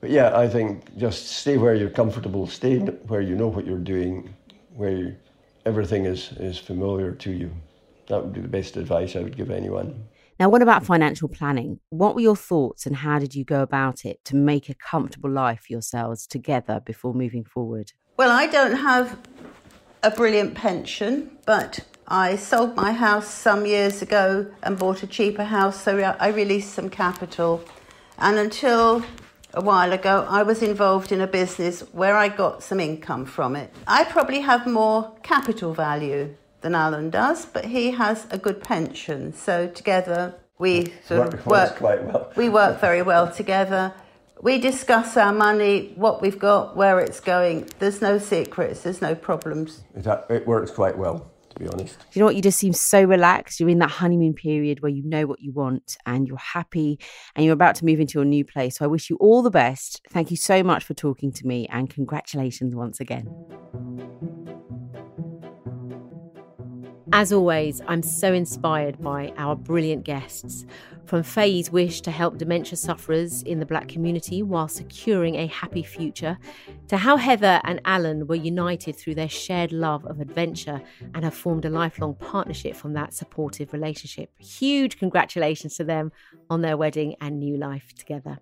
But 0.00 0.10
yeah, 0.10 0.36
I 0.36 0.48
think 0.48 0.96
just 0.96 1.28
stay 1.28 1.58
where 1.58 1.74
you're 1.74 1.90
comfortable, 1.90 2.46
stay 2.48 2.78
where 2.78 3.20
you 3.20 3.36
know 3.36 3.48
what 3.48 3.66
you're 3.66 3.78
doing, 3.78 4.34
where 4.74 5.16
everything 5.64 6.06
is, 6.06 6.32
is 6.38 6.58
familiar 6.58 7.12
to 7.12 7.30
you. 7.30 7.52
That 8.08 8.24
would 8.24 8.32
be 8.32 8.40
the 8.40 8.48
best 8.48 8.76
advice 8.76 9.14
I 9.14 9.20
would 9.20 9.36
give 9.36 9.50
anyone. 9.50 10.08
Now, 10.38 10.48
what 10.48 10.62
about 10.62 10.86
financial 10.86 11.28
planning? 11.28 11.80
What 11.90 12.14
were 12.14 12.20
your 12.20 12.36
thoughts 12.36 12.86
and 12.86 12.94
how 12.94 13.18
did 13.18 13.34
you 13.34 13.44
go 13.44 13.60
about 13.60 14.04
it 14.04 14.24
to 14.26 14.36
make 14.36 14.68
a 14.68 14.74
comfortable 14.74 15.30
life 15.30 15.62
for 15.66 15.72
yourselves 15.72 16.28
together 16.28 16.80
before 16.84 17.12
moving 17.12 17.44
forward? 17.44 17.92
Well, 18.16 18.30
I 18.30 18.46
don't 18.46 18.76
have 18.76 19.18
a 20.04 20.12
brilliant 20.12 20.54
pension, 20.54 21.36
but 21.44 21.80
I 22.06 22.36
sold 22.36 22.76
my 22.76 22.92
house 22.92 23.26
some 23.26 23.66
years 23.66 24.00
ago 24.00 24.46
and 24.62 24.78
bought 24.78 25.02
a 25.02 25.08
cheaper 25.08 25.42
house, 25.42 25.82
so 25.82 25.98
I 25.98 26.28
released 26.28 26.72
some 26.72 26.88
capital. 26.88 27.64
And 28.16 28.38
until 28.38 29.02
a 29.54 29.60
while 29.60 29.92
ago, 29.92 30.24
I 30.28 30.44
was 30.44 30.62
involved 30.62 31.10
in 31.10 31.20
a 31.20 31.26
business 31.26 31.80
where 31.90 32.16
I 32.16 32.28
got 32.28 32.62
some 32.62 32.78
income 32.78 33.24
from 33.24 33.56
it. 33.56 33.74
I 33.88 34.04
probably 34.04 34.42
have 34.42 34.68
more 34.68 35.14
capital 35.24 35.74
value 35.74 36.36
than 36.60 36.74
Alan 36.74 37.10
does, 37.10 37.46
but 37.46 37.64
he 37.66 37.92
has 37.92 38.26
a 38.30 38.38
good 38.38 38.62
pension. 38.62 39.32
So 39.32 39.68
together 39.68 40.34
we 40.58 40.92
sort 41.04 41.32
of 41.34 41.46
work 41.46 41.76
quite 41.76 42.04
well. 42.04 42.32
we 42.36 42.48
work 42.48 42.80
very 42.80 43.02
well 43.02 43.30
together. 43.32 43.92
We 44.40 44.58
discuss 44.60 45.16
our 45.16 45.32
money, 45.32 45.92
what 45.96 46.22
we've 46.22 46.38
got, 46.38 46.76
where 46.76 47.00
it's 47.00 47.20
going. 47.20 47.68
There's 47.80 48.00
no 48.00 48.18
secrets. 48.18 48.82
There's 48.82 49.02
no 49.02 49.14
problems. 49.14 49.82
It, 49.94 50.06
it 50.30 50.46
works 50.46 50.70
quite 50.70 50.96
well. 50.96 51.30
to 51.50 51.58
be 51.58 51.68
honest. 51.68 51.96
You 52.12 52.20
know 52.20 52.26
what? 52.26 52.36
You 52.36 52.42
just 52.42 52.58
seem 52.58 52.72
so 52.72 53.02
relaxed. 53.02 53.58
You're 53.58 53.68
in 53.68 53.80
that 53.80 53.90
honeymoon 53.90 54.34
period 54.34 54.80
where 54.80 54.92
you 54.92 55.02
know 55.04 55.26
what 55.26 55.40
you 55.40 55.52
want 55.52 55.96
and 56.06 56.28
you're 56.28 56.36
happy 56.36 57.00
and 57.34 57.44
you're 57.44 57.54
about 57.54 57.74
to 57.76 57.84
move 57.84 57.98
into 57.98 58.14
your 58.14 58.24
new 58.24 58.44
place. 58.44 58.78
So 58.78 58.84
I 58.84 58.88
wish 58.88 59.10
you 59.10 59.16
all 59.16 59.42
the 59.42 59.50
best. 59.50 60.00
Thank 60.10 60.30
you 60.30 60.36
so 60.36 60.62
much 60.62 60.84
for 60.84 60.94
talking 60.94 61.32
to 61.32 61.46
me 61.46 61.66
and 61.68 61.90
congratulations 61.90 62.74
once 62.76 63.00
again. 63.00 63.28
As 67.12 67.32
always, 67.32 67.80
I'm 67.88 68.02
so 68.02 68.34
inspired 68.34 69.00
by 69.00 69.32
our 69.38 69.56
brilliant 69.56 70.04
guests. 70.04 70.66
From 71.06 71.22
Faye's 71.22 71.70
wish 71.70 72.02
to 72.02 72.10
help 72.10 72.36
dementia 72.36 72.76
sufferers 72.76 73.42
in 73.42 73.60
the 73.60 73.66
black 73.66 73.88
community 73.88 74.42
while 74.42 74.68
securing 74.68 75.36
a 75.36 75.46
happy 75.46 75.82
future, 75.82 76.38
to 76.88 76.98
how 76.98 77.16
Heather 77.16 77.62
and 77.64 77.80
Alan 77.86 78.26
were 78.26 78.34
united 78.34 78.94
through 78.94 79.14
their 79.14 79.28
shared 79.28 79.72
love 79.72 80.04
of 80.04 80.20
adventure 80.20 80.82
and 81.14 81.24
have 81.24 81.34
formed 81.34 81.64
a 81.64 81.70
lifelong 81.70 82.14
partnership 82.14 82.76
from 82.76 82.92
that 82.92 83.14
supportive 83.14 83.72
relationship. 83.72 84.30
Huge 84.38 84.98
congratulations 84.98 85.76
to 85.78 85.84
them 85.84 86.12
on 86.50 86.60
their 86.60 86.76
wedding 86.76 87.16
and 87.22 87.38
new 87.38 87.56
life 87.56 87.94
together. 87.96 88.38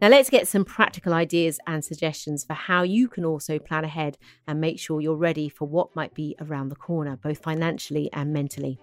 Now, 0.00 0.08
let's 0.08 0.30
get 0.30 0.48
some 0.48 0.64
practical 0.64 1.12
ideas 1.12 1.60
and 1.66 1.84
suggestions 1.84 2.42
for 2.42 2.54
how 2.54 2.84
you 2.84 3.06
can 3.06 3.22
also 3.22 3.58
plan 3.58 3.84
ahead 3.84 4.16
and 4.46 4.58
make 4.58 4.78
sure 4.78 5.02
you're 5.02 5.14
ready 5.14 5.50
for 5.50 5.68
what 5.68 5.94
might 5.94 6.14
be 6.14 6.34
around 6.40 6.70
the 6.70 6.74
corner, 6.76 7.16
both 7.16 7.42
financially 7.42 8.08
and 8.14 8.32
mentally. 8.32 8.78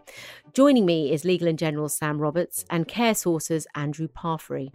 Joining 0.54 0.86
me 0.86 1.12
is 1.12 1.26
Legal 1.26 1.48
and 1.48 1.58
General 1.58 1.90
Sam 1.90 2.20
Roberts 2.20 2.66
and 2.70 2.88
Care 2.88 3.16
Sourcer's 3.16 3.66
Andrew 3.74 4.08
Parfrey. 4.08 4.72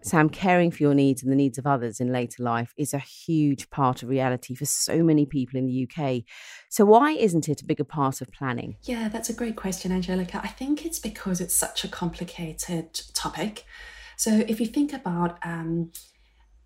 Sam, 0.00 0.30
caring 0.30 0.70
for 0.70 0.82
your 0.82 0.94
needs 0.94 1.22
and 1.22 1.30
the 1.30 1.36
needs 1.36 1.58
of 1.58 1.66
others 1.66 2.00
in 2.00 2.10
later 2.10 2.42
life 2.42 2.72
is 2.78 2.94
a 2.94 2.98
huge 2.98 3.68
part 3.68 4.02
of 4.02 4.08
reality 4.08 4.54
for 4.54 4.64
so 4.64 5.02
many 5.02 5.26
people 5.26 5.58
in 5.58 5.66
the 5.66 5.86
UK. 5.86 6.22
So, 6.70 6.86
why 6.86 7.10
isn't 7.10 7.50
it 7.50 7.60
a 7.60 7.66
bigger 7.66 7.84
part 7.84 8.22
of 8.22 8.32
planning? 8.32 8.76
Yeah, 8.84 9.08
that's 9.08 9.28
a 9.28 9.34
great 9.34 9.56
question, 9.56 9.92
Angelica. 9.92 10.40
I 10.42 10.48
think 10.48 10.86
it's 10.86 11.00
because 11.00 11.40
it's 11.40 11.54
such 11.54 11.84
a 11.84 11.88
complicated 11.88 12.98
topic. 13.12 13.66
So 14.16 14.44
if 14.48 14.60
you 14.60 14.66
think 14.66 14.92
about, 14.92 15.38
um, 15.42 15.92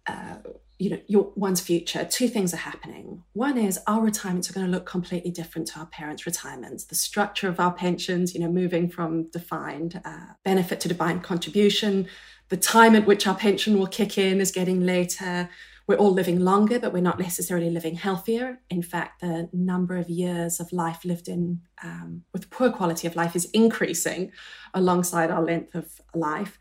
uh, 0.06 0.36
you 0.78 0.88
know, 0.88 1.00
your 1.08 1.30
one's 1.34 1.60
future, 1.60 2.04
two 2.04 2.28
things 2.28 2.54
are 2.54 2.58
happening. 2.58 3.22
One 3.34 3.58
is 3.58 3.78
our 3.86 4.00
retirements 4.00 4.48
are 4.48 4.54
going 4.54 4.66
to 4.66 4.72
look 4.72 4.86
completely 4.86 5.30
different 5.30 5.68
to 5.68 5.80
our 5.80 5.86
parents' 5.86 6.24
retirements. 6.24 6.84
The 6.84 6.94
structure 6.94 7.48
of 7.48 7.60
our 7.60 7.72
pensions, 7.72 8.34
you 8.34 8.40
know, 8.40 8.50
moving 8.50 8.88
from 8.88 9.24
defined 9.24 10.00
uh, 10.04 10.34
benefit 10.42 10.80
to 10.80 10.88
defined 10.88 11.22
contribution. 11.22 12.06
The 12.48 12.56
time 12.56 12.96
at 12.96 13.06
which 13.06 13.26
our 13.26 13.34
pension 13.34 13.78
will 13.78 13.86
kick 13.86 14.16
in 14.16 14.40
is 14.40 14.50
getting 14.50 14.80
later 14.80 15.50
we're 15.86 15.96
all 15.96 16.12
living 16.12 16.40
longer, 16.40 16.78
but 16.78 16.92
we're 16.92 17.02
not 17.02 17.18
necessarily 17.18 17.70
living 17.70 17.96
healthier. 17.96 18.60
In 18.70 18.82
fact, 18.82 19.20
the 19.20 19.48
number 19.52 19.96
of 19.96 20.08
years 20.08 20.60
of 20.60 20.72
life 20.72 21.04
lived 21.04 21.28
in 21.28 21.60
um, 21.82 22.22
with 22.32 22.50
poor 22.50 22.70
quality 22.70 23.06
of 23.06 23.16
life 23.16 23.34
is 23.34 23.46
increasing 23.46 24.30
alongside 24.74 25.30
our 25.30 25.42
length 25.42 25.74
of 25.74 26.00
life. 26.14 26.58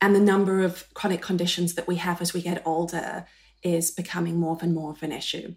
And 0.00 0.14
the 0.14 0.20
number 0.20 0.62
of 0.62 0.92
chronic 0.94 1.20
conditions 1.20 1.74
that 1.74 1.86
we 1.86 1.96
have 1.96 2.22
as 2.22 2.32
we 2.32 2.40
get 2.40 2.62
older 2.64 3.26
is 3.62 3.90
becoming 3.90 4.38
more 4.38 4.58
and 4.60 4.74
more 4.74 4.90
of 4.90 5.02
an 5.02 5.12
issue. 5.12 5.54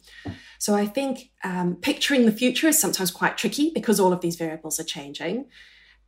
So 0.59 0.75
I 0.75 0.85
think 0.85 1.31
um, 1.43 1.75
picturing 1.75 2.25
the 2.25 2.31
future 2.31 2.67
is 2.67 2.79
sometimes 2.79 3.11
quite 3.11 3.37
tricky 3.37 3.71
because 3.73 3.99
all 3.99 4.13
of 4.13 4.21
these 4.21 4.35
variables 4.35 4.79
are 4.79 4.83
changing. 4.83 5.45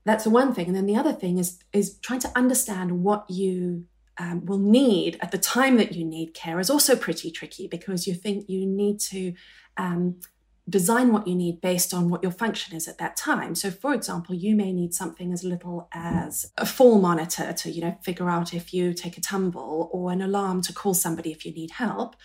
That's 0.05 0.23
the 0.23 0.29
one 0.29 0.53
thing. 0.53 0.67
And 0.67 0.75
then 0.75 0.85
the 0.85 0.95
other 0.95 1.13
thing 1.13 1.37
is, 1.37 1.59
is 1.73 1.97
trying 1.99 2.19
to 2.21 2.31
understand 2.35 3.03
what 3.03 3.25
you 3.29 3.85
um, 4.19 4.45
will 4.45 4.59
need 4.59 5.17
at 5.21 5.31
the 5.31 5.37
time 5.37 5.77
that 5.77 5.93
you 5.93 6.05
need 6.05 6.33
care 6.33 6.59
is 6.59 6.69
also 6.69 6.95
pretty 6.95 7.31
tricky 7.31 7.67
because 7.67 8.07
you 8.07 8.13
think 8.13 8.49
you 8.49 8.65
need 8.65 8.99
to 8.99 9.33
um, 9.77 10.19
design 10.69 11.13
what 11.13 11.27
you 11.27 11.35
need 11.35 11.61
based 11.61 11.93
on 11.93 12.09
what 12.09 12.21
your 12.21 12.31
function 12.31 12.75
is 12.75 12.87
at 12.87 12.97
that 12.97 13.15
time. 13.15 13.55
So, 13.55 13.71
for 13.71 13.93
example, 13.93 14.35
you 14.35 14.55
may 14.55 14.73
need 14.73 14.93
something 14.93 15.31
as 15.31 15.43
little 15.43 15.87
as 15.93 16.51
a 16.57 16.65
fall 16.65 16.99
monitor 16.99 17.53
to, 17.53 17.71
you 17.71 17.81
know, 17.81 17.97
figure 18.03 18.29
out 18.29 18.53
if 18.53 18.73
you 18.73 18.93
take 18.93 19.17
a 19.17 19.21
tumble, 19.21 19.89
or 19.93 20.11
an 20.11 20.21
alarm 20.21 20.61
to 20.63 20.73
call 20.73 20.93
somebody 20.93 21.31
if 21.31 21.45
you 21.45 21.53
need 21.53 21.71
help, 21.71 22.15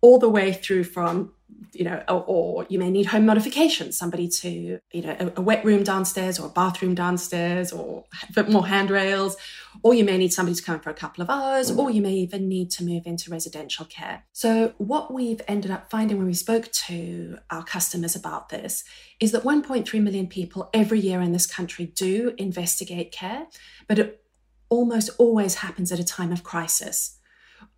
all 0.00 0.18
the 0.18 0.28
way 0.28 0.52
through 0.52 0.84
from 0.84 1.32
you 1.72 1.84
know, 1.84 2.02
or, 2.08 2.24
or, 2.26 2.66
you 2.68 2.78
may 2.78 2.90
need 2.90 3.06
home 3.06 3.26
modifications, 3.26 3.96
somebody 3.96 4.28
to, 4.28 4.78
you 4.92 5.02
know, 5.02 5.16
a, 5.18 5.32
a, 5.36 5.40
wet 5.40 5.64
room 5.64 5.82
downstairs 5.82 6.38
or 6.38 6.46
a 6.46 6.50
bathroom 6.50 6.94
downstairs 6.94 7.72
or 7.72 8.04
a 8.28 8.32
bit 8.32 8.48
more 8.48 8.66
handrails, 8.66 9.36
or 9.82 9.94
you 9.94 10.04
may 10.04 10.18
need 10.18 10.32
somebody 10.32 10.54
to 10.54 10.62
come 10.62 10.76
in 10.76 10.80
for 10.80 10.90
a 10.90 10.94
couple 10.94 11.22
of 11.22 11.30
hours, 11.30 11.70
or 11.70 11.90
you 11.90 12.02
may 12.02 12.14
even 12.14 12.48
need 12.48 12.70
to 12.72 12.84
move 12.84 13.06
into 13.06 13.30
residential 13.30 13.84
care. 13.84 14.24
So, 14.32 14.74
what 14.78 15.12
we've 15.12 15.40
ended 15.48 15.70
up 15.70 15.90
finding 15.90 16.18
when 16.18 16.26
we 16.26 16.34
spoke 16.34 16.70
to 16.72 17.38
our 17.50 17.64
customers 17.64 18.14
about 18.16 18.48
this 18.48 18.84
is 19.20 19.32
that 19.32 19.42
1.3 19.42 20.02
million 20.02 20.26
people 20.26 20.70
every 20.72 21.00
year 21.00 21.20
in 21.20 21.32
this 21.32 21.46
country 21.46 21.86
do 21.86 22.34
investigate 22.38 23.12
care, 23.12 23.46
but 23.88 23.98
it 23.98 24.24
almost 24.68 25.10
always 25.18 25.56
happens 25.56 25.92
at 25.92 25.98
a 25.98 26.04
time 26.04 26.32
of 26.32 26.42
crisis 26.42 27.18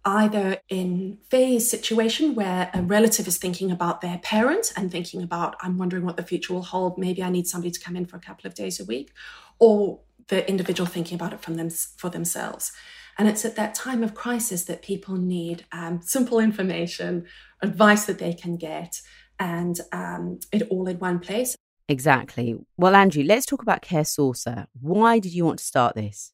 either 0.05 0.59
in 0.69 1.19
Faye's 1.31 1.69
situation 1.69 2.35
where 2.35 2.71
a 2.73 2.81
relative 2.81 3.27
is 3.27 3.39
thinking 3.39 3.73
about 3.73 4.01
their 4.01 4.19
parent 4.19 4.73
and 4.77 4.91
thinking 4.91 5.21
about, 5.21 5.57
I'm 5.61 5.79
wondering 5.79 6.05
what 6.05 6.17
the 6.17 6.23
future 6.23 6.55
will 6.55 6.63
hold. 6.63 6.97
Maybe 6.97 7.23
I 7.23 7.31
need 7.31 7.49
somebody 7.49 7.73
to 7.73 7.81
come 7.81 7.97
in 7.97 8.07
for 8.07 8.17
a 8.17 8.21
couple 8.21 8.47
of 8.47 8.55
days 8.55 8.79
a 8.79 8.85
week, 8.85 9.13
or 9.59 10.01
the 10.29 10.49
individual 10.49 10.87
thinking 10.87 11.15
about 11.15 11.33
it 11.33 11.41
from 11.41 11.55
them 11.55 11.71
for 11.71 12.11
themselves. 12.11 12.73
And 13.19 13.29
it's 13.29 13.45
at 13.45 13.57
that 13.57 13.75
time 13.75 14.03
of 14.03 14.15
crisis 14.15 14.65
that 14.65 14.83
people 14.83 15.17
need 15.17 15.65
um, 15.73 16.01
simple 16.03 16.39
information, 16.39 17.27
advice 17.62 18.05
that 18.07 18.19
they 18.19 18.35
can 18.35 18.57
get, 18.57 19.01
and 19.39 19.81
um, 19.93 20.41
it 20.53 20.62
all 20.71 20.87
in 20.87 20.99
one 20.99 21.21
place. 21.21 21.57
Exactly. 21.89 22.57
Well, 22.77 22.97
Andrew, 22.97 23.23
let's 23.23 23.47
talk 23.47 23.62
about 23.62 23.83
Care 23.83 24.03
Sourcer. 24.03 24.67
Why 24.81 25.19
did 25.19 25.33
you 25.33 25.45
want 25.45 25.61
to 25.61 25.65
start 25.65 25.95
this? 25.95 26.33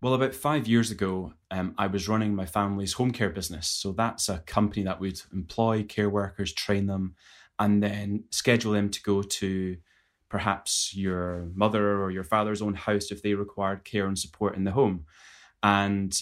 Well, 0.00 0.14
about 0.14 0.34
five 0.34 0.66
years 0.66 0.90
ago, 0.90 1.34
um, 1.50 1.74
I 1.78 1.86
was 1.86 2.08
running 2.08 2.34
my 2.34 2.46
family's 2.46 2.94
home 2.94 3.10
care 3.10 3.30
business. 3.30 3.68
So 3.68 3.92
that's 3.92 4.28
a 4.28 4.40
company 4.40 4.82
that 4.84 5.00
would 5.00 5.20
employ 5.32 5.82
care 5.82 6.10
workers, 6.10 6.52
train 6.52 6.86
them, 6.86 7.14
and 7.58 7.82
then 7.82 8.24
schedule 8.30 8.72
them 8.72 8.90
to 8.90 9.02
go 9.02 9.22
to 9.22 9.76
perhaps 10.34 10.96
your 10.96 11.48
mother 11.54 12.02
or 12.02 12.10
your 12.10 12.24
father's 12.24 12.60
own 12.60 12.74
house 12.74 13.12
if 13.12 13.22
they 13.22 13.34
required 13.34 13.84
care 13.84 14.08
and 14.08 14.18
support 14.18 14.56
in 14.56 14.64
the 14.64 14.72
home. 14.72 15.04
And 15.62 16.12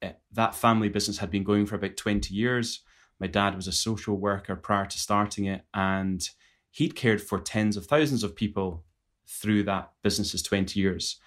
uh, 0.00 0.10
that 0.30 0.54
family 0.54 0.88
business 0.88 1.18
had 1.18 1.32
been 1.32 1.42
going 1.42 1.66
for 1.66 1.74
about 1.74 1.96
20 1.96 2.32
years. 2.32 2.82
My 3.18 3.26
dad 3.26 3.56
was 3.56 3.66
a 3.66 3.72
social 3.72 4.16
worker 4.16 4.54
prior 4.54 4.86
to 4.86 4.98
starting 5.00 5.46
it, 5.46 5.62
and 5.74 6.30
he'd 6.70 6.94
cared 6.94 7.20
for 7.20 7.40
tens 7.40 7.76
of 7.76 7.86
thousands 7.86 8.22
of 8.22 8.36
people 8.36 8.84
through 9.26 9.64
that 9.64 9.90
business's 10.04 10.40
20 10.40 10.78
years. 10.78 11.18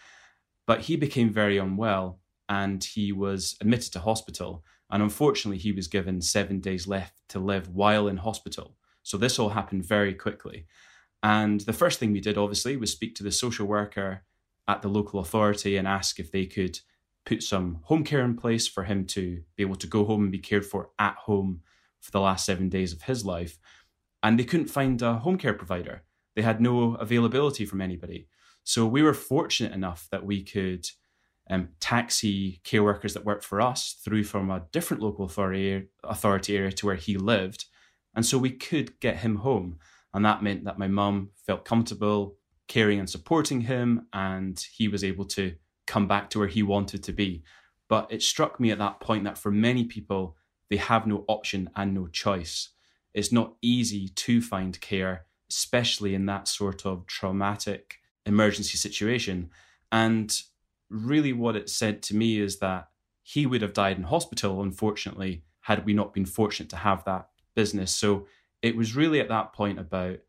But 0.65 0.83
he 0.83 0.95
became 0.95 1.29
very 1.29 1.57
unwell 1.57 2.21
and 2.47 2.81
he 2.81 3.11
was 3.11 3.57
admitted 3.59 3.91
to 3.91 3.99
hospital. 3.99 4.63
And 4.89 5.03
unfortunately, 5.03 5.57
he 5.57 5.73
was 5.73 5.89
given 5.89 6.21
seven 6.21 6.61
days 6.61 6.87
left 6.87 7.15
to 7.27 7.39
live 7.39 7.67
while 7.67 8.07
in 8.07 8.15
hospital. 8.15 8.77
So 9.03 9.17
this 9.17 9.37
all 9.37 9.49
happened 9.49 9.83
very 9.85 10.13
quickly. 10.13 10.67
And 11.23 11.62
the 11.62 11.73
first 11.73 11.99
thing 11.99 12.12
we 12.12 12.19
did, 12.19 12.38
obviously, 12.38 12.77
was 12.77 12.91
speak 12.91 13.15
to 13.15 13.23
the 13.23 13.32
social 13.32 13.65
worker 13.65 14.23
at 14.67 14.82
the 14.82 14.88
local 14.88 15.19
authority 15.19 15.77
and 15.77 15.88
ask 15.88 16.19
if 16.19 16.32
they 16.32 16.45
could 16.45 16.80
put 17.25 17.43
some 17.43 17.80
home 17.84 18.03
care 18.03 18.21
in 18.21 18.36
place 18.36 18.67
for 18.67 18.84
him 18.84 19.06
to 19.06 19.41
be 19.56 19.63
able 19.63 19.75
to 19.75 19.88
go 19.88 20.06
home 20.06 20.23
and 20.23 20.32
be 20.32 20.39
cared 20.39 20.65
for 20.65 20.91
at 20.99 21.15
home 21.15 21.62
for 21.99 22.12
the 22.12 22.21
last 22.21 22.45
seven 22.45 22.69
days 22.69 22.93
of 22.93 23.03
his 23.03 23.25
life. 23.25 23.58
And 24.23 24.39
they 24.39 24.43
couldn't 24.43 24.67
find 24.67 25.01
a 25.01 25.15
home 25.15 25.38
care 25.38 25.53
provider. 25.53 26.03
They 26.36 26.41
had 26.41 26.62
no 26.62 26.95
availability 26.95 27.65
from 27.65 27.82
anybody. 27.82 28.27
So 28.63 28.86
we 28.86 29.01
were 29.01 29.13
fortunate 29.13 29.73
enough 29.73 30.08
that 30.12 30.25
we 30.25 30.43
could 30.43 30.88
um, 31.49 31.69
taxi 31.80 32.60
care 32.63 32.84
workers 32.84 33.13
that 33.13 33.25
worked 33.25 33.43
for 33.43 33.62
us 33.62 33.99
through 34.03 34.23
from 34.25 34.49
a 34.49 34.63
different 34.71 35.01
local 35.01 35.25
authority, 35.25 35.88
authority 36.03 36.58
area 36.58 36.71
to 36.73 36.86
where 36.86 36.95
he 36.95 37.17
lived. 37.17 37.65
And 38.15 38.25
so 38.25 38.38
we 38.38 38.51
could 38.51 38.99
get 38.99 39.17
him 39.17 39.38
home. 39.38 39.80
And 40.13 40.25
that 40.25 40.43
meant 40.43 40.63
that 40.65 40.79
my 40.79 40.87
mum 40.87 41.29
felt 41.45 41.65
comfortable 41.65 42.37
caring 42.67 42.99
and 42.99 43.09
supporting 43.09 43.61
him, 43.61 44.07
and 44.13 44.63
he 44.73 44.87
was 44.87 45.03
able 45.03 45.25
to 45.25 45.55
come 45.85 46.07
back 46.07 46.29
to 46.29 46.39
where 46.39 46.47
he 46.47 46.63
wanted 46.63 47.01
to 47.03 47.13
be. 47.13 47.43
But 47.87 48.11
it 48.11 48.21
struck 48.21 48.59
me 48.59 48.71
at 48.71 48.79
that 48.79 48.99
point 48.99 49.23
that 49.23 49.37
for 49.37 49.51
many 49.51 49.85
people, 49.85 50.35
they 50.69 50.77
have 50.77 51.07
no 51.07 51.23
option 51.27 51.69
and 51.75 51.93
no 51.93 52.07
choice. 52.07 52.69
It's 53.13 53.31
not 53.31 53.55
easy 53.61 54.09
to 54.09 54.41
find 54.41 54.79
care, 54.81 55.25
especially 55.49 56.13
in 56.13 56.25
that 56.25 56.47
sort 56.47 56.85
of 56.85 57.07
traumatic 57.07 57.99
emergency 58.25 58.77
situation. 58.77 59.49
And 59.91 60.37
really, 60.89 61.31
what 61.31 61.55
it 61.55 61.69
said 61.69 62.01
to 62.03 62.15
me 62.15 62.39
is 62.39 62.59
that 62.59 62.89
he 63.23 63.45
would 63.45 63.61
have 63.61 63.73
died 63.73 63.97
in 63.97 64.03
hospital, 64.03 64.61
unfortunately, 64.61 65.43
had 65.61 65.85
we 65.85 65.93
not 65.93 66.13
been 66.13 66.25
fortunate 66.25 66.69
to 66.69 66.77
have 66.77 67.05
that 67.05 67.29
business. 67.55 67.95
So 67.95 68.27
it 68.61 68.75
was 68.75 68.95
really 68.95 69.19
at 69.19 69.29
that 69.29 69.53
point 69.53 69.79
about 69.79 70.19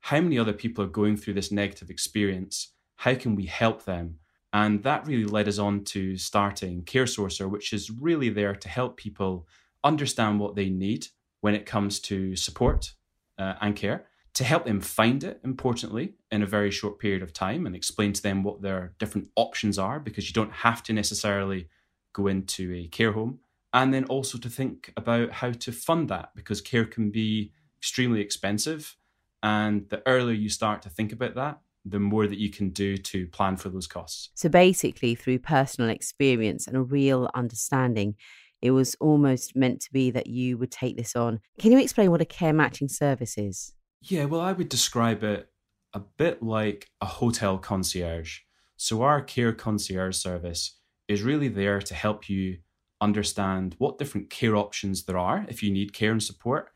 how 0.00 0.20
many 0.20 0.38
other 0.38 0.52
people 0.52 0.84
are 0.84 0.88
going 0.88 1.16
through 1.16 1.34
this 1.34 1.52
negative 1.52 1.90
experience? 1.90 2.72
How 2.96 3.14
can 3.14 3.34
we 3.34 3.46
help 3.46 3.84
them? 3.84 4.18
And 4.52 4.82
that 4.82 5.06
really 5.06 5.24
led 5.24 5.48
us 5.48 5.58
on 5.58 5.84
to 5.84 6.16
starting 6.16 6.82
Care 6.82 7.04
Sourcer, 7.04 7.50
which 7.50 7.72
is 7.72 7.90
really 7.90 8.30
there 8.30 8.54
to 8.54 8.68
help 8.68 8.96
people 8.96 9.46
understand 9.84 10.40
what 10.40 10.54
they 10.54 10.68
need 10.68 11.08
when 11.40 11.54
it 11.54 11.66
comes 11.66 12.00
to 12.00 12.34
support 12.34 12.94
uh, 13.38 13.54
and 13.60 13.76
care 13.76 14.06
to 14.38 14.44
help 14.44 14.66
them 14.66 14.80
find 14.80 15.24
it, 15.24 15.40
importantly, 15.42 16.14
in 16.30 16.42
a 16.42 16.46
very 16.46 16.70
short 16.70 17.00
period 17.00 17.22
of 17.22 17.32
time 17.32 17.66
and 17.66 17.74
explain 17.74 18.12
to 18.12 18.22
them 18.22 18.44
what 18.44 18.62
their 18.62 18.92
different 19.00 19.28
options 19.34 19.78
are 19.78 19.98
because 19.98 20.28
you 20.28 20.32
don't 20.32 20.52
have 20.52 20.80
to 20.80 20.92
necessarily 20.92 21.68
go 22.12 22.28
into 22.28 22.72
a 22.72 22.86
care 22.86 23.12
home. 23.12 23.40
And 23.72 23.92
then 23.92 24.04
also 24.04 24.38
to 24.38 24.48
think 24.48 24.92
about 24.96 25.32
how 25.32 25.50
to 25.50 25.72
fund 25.72 26.08
that 26.08 26.30
because 26.36 26.60
care 26.60 26.84
can 26.84 27.10
be 27.10 27.52
extremely 27.80 28.20
expensive. 28.20 28.96
And 29.42 29.88
the 29.88 30.02
earlier 30.06 30.34
you 30.34 30.48
start 30.48 30.82
to 30.82 30.90
think 30.90 31.12
about 31.12 31.34
that, 31.36 31.60
the 31.84 32.00
more 32.00 32.26
that 32.26 32.38
you 32.38 32.50
can 32.50 32.70
do 32.70 32.96
to 32.96 33.26
plan 33.28 33.56
for 33.56 33.68
those 33.68 33.86
costs. 33.86 34.30
So 34.34 34.48
basically, 34.48 35.14
through 35.14 35.38
personal 35.40 35.90
experience 35.90 36.66
and 36.66 36.76
a 36.76 36.82
real 36.82 37.30
understanding, 37.34 38.16
it 38.60 38.72
was 38.72 38.96
almost 39.00 39.54
meant 39.54 39.80
to 39.82 39.92
be 39.92 40.10
that 40.10 40.26
you 40.26 40.58
would 40.58 40.72
take 40.72 40.96
this 40.96 41.14
on. 41.14 41.40
Can 41.58 41.72
you 41.72 41.78
explain 41.78 42.10
what 42.10 42.20
a 42.20 42.26
care 42.26 42.52
matching 42.52 42.88
service 42.88 43.38
is? 43.38 43.74
Yeah, 44.02 44.24
well, 44.24 44.40
I 44.40 44.52
would 44.52 44.68
describe 44.68 45.22
it 45.22 45.48
a 45.94 46.00
bit 46.00 46.42
like 46.42 46.90
a 47.00 47.06
hotel 47.06 47.58
concierge. 47.58 48.40
So, 48.76 49.02
our 49.02 49.22
care 49.22 49.52
concierge 49.52 50.16
service 50.16 50.76
is 51.08 51.22
really 51.22 51.48
there 51.48 51.80
to 51.80 51.94
help 51.94 52.28
you 52.28 52.58
understand 53.00 53.74
what 53.78 53.98
different 53.98 54.28
care 54.28 54.56
options 54.56 55.04
there 55.04 55.18
are 55.18 55.46
if 55.48 55.62
you 55.62 55.70
need 55.70 55.92
care 55.92 56.12
and 56.12 56.22
support, 56.22 56.70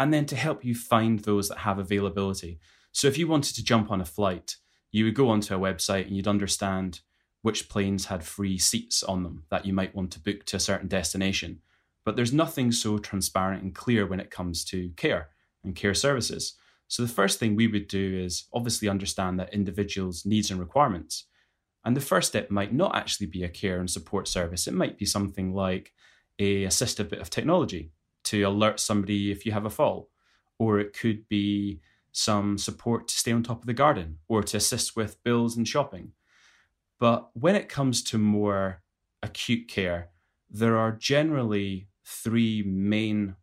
and 0.00 0.14
then 0.14 0.24
to 0.24 0.34
help 0.34 0.64
you 0.64 0.74
find 0.74 1.20
those 1.20 1.50
that 1.50 1.58
have 1.58 1.78
availability. 1.78 2.58
So, 2.90 3.06
if 3.06 3.18
you 3.18 3.28
wanted 3.28 3.54
to 3.54 3.62
jump 3.62 3.90
on 3.90 4.00
a 4.00 4.06
flight, 4.06 4.56
you 4.90 5.04
would 5.04 5.14
go 5.14 5.28
onto 5.28 5.54
a 5.54 5.58
website 5.58 6.06
and 6.06 6.16
you'd 6.16 6.26
understand 6.26 7.00
which 7.42 7.68
planes 7.68 8.06
had 8.06 8.24
free 8.24 8.56
seats 8.56 9.02
on 9.02 9.22
them 9.22 9.44
that 9.50 9.66
you 9.66 9.74
might 9.74 9.94
want 9.94 10.10
to 10.12 10.20
book 10.20 10.44
to 10.46 10.56
a 10.56 10.60
certain 10.60 10.88
destination. 10.88 11.60
But 12.02 12.16
there's 12.16 12.32
nothing 12.32 12.72
so 12.72 12.96
transparent 12.96 13.62
and 13.62 13.74
clear 13.74 14.06
when 14.06 14.20
it 14.20 14.30
comes 14.30 14.64
to 14.66 14.88
care 14.96 15.28
and 15.62 15.76
care 15.76 15.94
services. 15.94 16.54
So 16.88 17.02
the 17.02 17.12
first 17.12 17.38
thing 17.38 17.54
we 17.54 17.66
would 17.66 17.86
do 17.86 18.22
is 18.24 18.44
obviously 18.54 18.88
understand 18.88 19.38
that 19.38 19.52
individuals' 19.52 20.24
needs 20.24 20.50
and 20.50 20.58
requirements. 20.58 21.26
And 21.84 21.94
the 21.94 22.00
first 22.00 22.28
step 22.28 22.50
might 22.50 22.72
not 22.72 22.96
actually 22.96 23.26
be 23.26 23.44
a 23.44 23.50
care 23.50 23.78
and 23.78 23.90
support 23.90 24.28
service. 24.28 24.66
It 24.66 24.74
might 24.74 24.96
be 24.96 25.04
something 25.06 25.52
like 25.52 25.92
a 26.38 26.64
assistive 26.64 27.10
bit 27.10 27.20
of 27.20 27.28
technology 27.28 27.92
to 28.24 28.42
alert 28.42 28.80
somebody 28.80 29.30
if 29.30 29.46
you 29.46 29.52
have 29.52 29.64
a 29.64 29.70
fall, 29.70 30.08
or 30.58 30.78
it 30.78 30.92
could 30.92 31.28
be 31.28 31.80
some 32.12 32.58
support 32.58 33.08
to 33.08 33.14
stay 33.16 33.32
on 33.32 33.42
top 33.42 33.60
of 33.60 33.66
the 33.66 33.72
garden 33.74 34.18
or 34.28 34.42
to 34.42 34.56
assist 34.56 34.96
with 34.96 35.22
bills 35.22 35.56
and 35.56 35.66
shopping. 35.66 36.12
But 36.98 37.30
when 37.34 37.56
it 37.56 37.68
comes 37.68 38.02
to 38.04 38.18
more 38.18 38.82
acute 39.22 39.68
care, 39.68 40.10
there 40.50 40.76
are 40.76 40.92
generally 40.92 41.88
three 42.04 42.62
main 42.62 43.36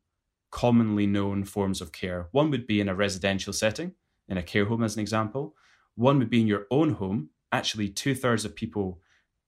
commonly 0.52 1.08
known 1.08 1.44
forms 1.44 1.82
of 1.82 1.92
care. 1.92 2.28
One 2.32 2.52
would 2.52 2.68
be 2.68 2.80
in 2.82 2.90
a 2.90 2.96
residential 2.96 3.54
setting, 3.54 3.94
in 4.28 4.38
a 4.38 4.44
care 4.44 4.66
home, 4.66 4.84
as 4.84 4.96
an 4.96 5.02
example. 5.02 5.56
One 5.96 6.20
would 6.20 6.30
be 6.30 6.42
in 6.42 6.48
your 6.48 6.68
own 6.70 6.94
home. 6.94 7.30
Actually, 7.52 7.90
two 7.90 8.14
thirds 8.14 8.46
of 8.46 8.56
people 8.56 9.02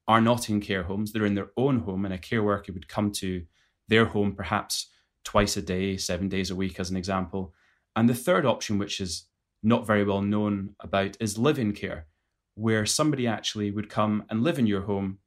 are 0.08 0.22
not 0.22 0.50
in 0.50 0.60
care 0.60 0.84
homes, 0.84 1.12
they're 1.12 1.26
in 1.26 1.36
their 1.36 1.52
own 1.56 1.80
home, 1.80 2.06
and 2.06 2.14
a 2.14 2.18
care 2.18 2.42
worker 2.42 2.74
would 2.74 2.88
come 2.88 3.12
to 3.12 3.46
their 3.88 4.06
home 4.06 4.34
perhaps 4.34 4.88
twice 5.24 5.58
a 5.58 5.62
day, 5.62 5.98
seven 5.98 6.30
days 6.30 6.50
a 6.50 6.56
week, 6.56 6.80
as 6.80 6.90
an 6.90 6.98
example. 6.98 7.54
And 7.96 8.08
the 8.08 8.14
third 8.14 8.46
option, 8.46 8.78
which 8.78 9.00
is 9.00 9.26
not 9.62 9.86
very 9.86 10.04
well 10.04 10.22
known 10.22 10.76
about, 10.80 11.18
is 11.20 11.38
live 11.38 11.60
in 11.60 11.74
care, 11.74 12.08
where 12.56 12.86
somebody 12.86 13.28
actually 13.28 13.72
would 13.72 13.90
come 13.90 14.24
and 14.30 14.44
live 14.44 14.60
in 14.60 14.68
your 14.68 14.82
home. 14.82 15.20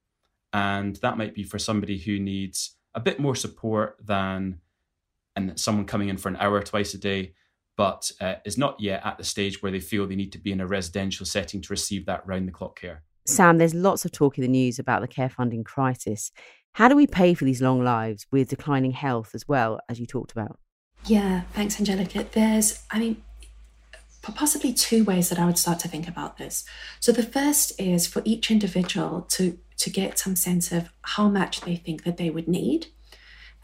And 0.52 0.96
that 0.96 1.16
might 1.16 1.34
be 1.34 1.44
for 1.44 1.58
somebody 1.58 1.98
who 1.98 2.18
needs 2.18 2.76
a 2.94 3.00
bit 3.00 3.18
more 3.18 3.34
support 3.34 3.96
than 4.02 4.60
and 5.34 5.58
someone 5.58 5.86
coming 5.86 6.08
in 6.08 6.18
for 6.18 6.28
an 6.28 6.36
hour 6.36 6.62
twice 6.62 6.92
a 6.92 6.98
day, 6.98 7.32
but 7.76 8.10
uh, 8.20 8.34
is 8.44 8.58
not 8.58 8.78
yet 8.78 9.00
at 9.04 9.16
the 9.16 9.24
stage 9.24 9.62
where 9.62 9.72
they 9.72 9.80
feel 9.80 10.06
they 10.06 10.14
need 10.14 10.32
to 10.32 10.38
be 10.38 10.52
in 10.52 10.60
a 10.60 10.66
residential 10.66 11.24
setting 11.24 11.62
to 11.62 11.72
receive 11.72 12.04
that 12.06 12.26
round 12.26 12.46
the 12.46 12.52
clock 12.52 12.78
care. 12.78 13.02
Sam, 13.24 13.58
there's 13.58 13.74
lots 13.74 14.04
of 14.04 14.12
talk 14.12 14.36
in 14.36 14.42
the 14.42 14.48
news 14.48 14.78
about 14.78 15.00
the 15.00 15.08
care 15.08 15.28
funding 15.28 15.64
crisis. 15.64 16.32
How 16.74 16.88
do 16.88 16.96
we 16.96 17.06
pay 17.06 17.34
for 17.34 17.44
these 17.44 17.60
long 17.60 17.84
lives 17.84 18.26
with 18.30 18.48
declining 18.48 18.92
health 18.92 19.34
as 19.34 19.46
well, 19.46 19.78
as 19.88 20.00
you 20.00 20.06
talked 20.06 20.32
about? 20.32 20.58
Yeah, 21.04 21.42
thanks, 21.52 21.78
Angelica. 21.78 22.26
There's, 22.32 22.82
I 22.90 22.98
mean, 22.98 23.22
possibly 24.22 24.72
two 24.72 25.04
ways 25.04 25.28
that 25.28 25.38
I 25.38 25.44
would 25.44 25.58
start 25.58 25.80
to 25.80 25.88
think 25.88 26.08
about 26.08 26.38
this. 26.38 26.64
So 27.00 27.12
the 27.12 27.22
first 27.22 27.78
is 27.78 28.06
for 28.06 28.22
each 28.24 28.50
individual 28.50 29.22
to 29.30 29.58
to 29.78 29.90
get 29.90 30.16
some 30.16 30.36
sense 30.36 30.70
of 30.70 30.92
how 31.02 31.28
much 31.28 31.62
they 31.62 31.74
think 31.74 32.04
that 32.04 32.16
they 32.16 32.30
would 32.30 32.46
need. 32.46 32.86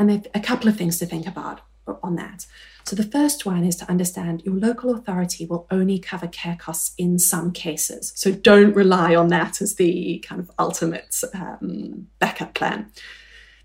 And 0.01 0.29
a 0.35 0.41
couple 0.41 0.69
of 0.69 0.77
things 0.77 0.99
to 0.99 1.07
think 1.07 1.29
about 1.29 1.61
on 2.03 2.17
that. 2.17 2.47
So, 2.85 2.97
the 2.97 3.03
first 3.03 3.45
one 3.45 3.65
is 3.65 3.77
to 3.77 3.91
understand 3.91 4.43
your 4.45 4.55
local 4.55 4.95
authority 4.95 5.47
will 5.47 5.67
only 5.71 5.99
cover 5.99 6.27
care 6.27 6.57
costs 6.57 6.95
in 6.97 7.19
some 7.19 7.53
cases. 7.53 8.13
So, 8.17 8.33
don't 8.33 8.75
rely 8.75 9.15
on 9.15 9.29
that 9.29 9.61
as 9.61 9.75
the 9.75 10.25
kind 10.27 10.41
of 10.41 10.51
ultimate 10.59 11.21
um, 11.35 12.09
backup 12.19 12.55
plan. 12.55 12.91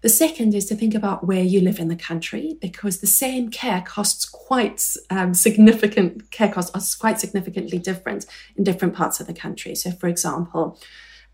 The 0.04 0.10
second 0.10 0.54
is 0.54 0.66
to 0.66 0.76
think 0.76 0.94
about 0.94 1.26
where 1.26 1.44
you 1.44 1.62
live 1.62 1.80
in 1.80 1.88
the 1.88 1.96
country 1.96 2.58
because 2.60 3.00
the 3.00 3.08
same 3.08 3.50
care 3.50 3.82
costs 3.82 4.26
quite 4.26 4.84
um, 5.10 5.34
significant, 5.34 6.30
care 6.30 6.52
costs 6.52 6.72
are 6.76 7.00
quite 7.00 7.22
significantly 7.22 7.78
different 7.78 8.26
in 8.58 8.66
different 8.66 8.96
parts 8.96 9.22
of 9.22 9.28
the 9.28 9.34
country. 9.34 9.76
So, 9.76 9.92
for 9.92 10.08
example, 10.08 10.78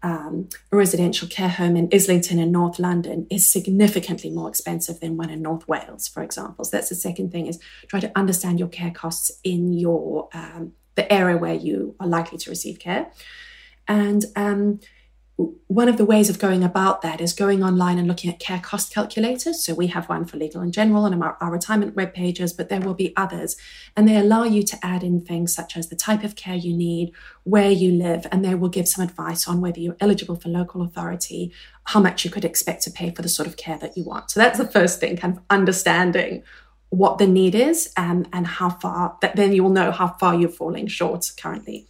um, 0.01 0.49
a 0.71 0.77
residential 0.77 1.27
care 1.27 1.49
home 1.49 1.75
in 1.75 1.89
Islington 1.93 2.39
in 2.39 2.51
North 2.51 2.79
London 2.79 3.27
is 3.29 3.51
significantly 3.51 4.29
more 4.29 4.47
expensive 4.47 4.99
than 4.99 5.17
one 5.17 5.29
in 5.29 5.41
North 5.41 5.67
Wales, 5.67 6.07
for 6.07 6.23
example. 6.23 6.65
So 6.65 6.77
that's 6.77 6.89
the 6.89 6.95
second 6.95 7.31
thing 7.31 7.47
is 7.47 7.59
try 7.87 7.99
to 7.99 8.11
understand 8.17 8.59
your 8.59 8.69
care 8.69 8.91
costs 8.91 9.31
in 9.43 9.73
your 9.73 10.29
um, 10.33 10.73
the 10.95 11.11
area 11.11 11.37
where 11.37 11.53
you 11.53 11.95
are 11.99 12.07
likely 12.07 12.37
to 12.37 12.49
receive 12.49 12.79
care. 12.79 13.11
And 13.87 14.25
um, 14.35 14.79
one 15.67 15.87
of 15.87 15.97
the 15.97 16.03
ways 16.03 16.29
of 16.29 16.37
going 16.37 16.65
about 16.65 17.01
that 17.01 17.21
is 17.21 17.31
going 17.31 17.63
online 17.63 17.97
and 17.97 18.09
looking 18.09 18.29
at 18.29 18.39
care 18.39 18.59
cost 18.59 18.93
calculators. 18.93 19.63
So 19.63 19.73
we 19.73 19.87
have 19.87 20.09
one 20.09 20.25
for 20.25 20.35
legal 20.35 20.59
and 20.61 20.73
general 20.73 21.05
and 21.05 21.23
our, 21.23 21.37
our, 21.39 21.49
retirement 21.49 21.95
web 21.95 22.13
pages, 22.13 22.51
but 22.51 22.67
there 22.67 22.81
will 22.81 22.93
be 22.93 23.15
others. 23.15 23.55
And 23.95 24.05
they 24.05 24.17
allow 24.17 24.43
you 24.43 24.63
to 24.63 24.85
add 24.85 25.01
in 25.01 25.21
things 25.21 25.53
such 25.53 25.77
as 25.77 25.87
the 25.87 25.95
type 25.95 26.25
of 26.25 26.35
care 26.35 26.55
you 26.55 26.75
need, 26.75 27.13
where 27.43 27.71
you 27.71 27.93
live, 27.93 28.27
and 28.33 28.43
they 28.43 28.53
will 28.53 28.67
give 28.67 28.89
some 28.89 29.03
advice 29.03 29.47
on 29.47 29.61
whether 29.61 29.79
you're 29.79 29.95
eligible 30.01 30.35
for 30.35 30.49
local 30.49 30.81
authority, 30.81 31.53
how 31.85 32.01
much 32.01 32.25
you 32.25 32.31
could 32.31 32.43
expect 32.43 32.83
to 32.83 32.91
pay 32.91 33.11
for 33.11 33.21
the 33.21 33.29
sort 33.29 33.47
of 33.47 33.55
care 33.55 33.77
that 33.77 33.95
you 33.95 34.03
want. 34.03 34.31
So 34.31 34.41
that's 34.41 34.57
the 34.57 34.67
first 34.67 34.99
thing, 34.99 35.15
kind 35.15 35.37
of 35.37 35.43
understanding 35.49 36.43
what 36.89 37.17
the 37.17 37.27
need 37.27 37.55
is 37.55 37.93
and, 37.95 38.27
and 38.33 38.45
how 38.45 38.71
far, 38.71 39.17
that 39.21 39.37
then 39.37 39.53
you 39.53 39.63
will 39.63 39.69
know 39.69 39.91
how 39.91 40.07
far 40.19 40.35
you're 40.35 40.49
falling 40.49 40.87
short 40.87 41.31
currently. 41.39 41.87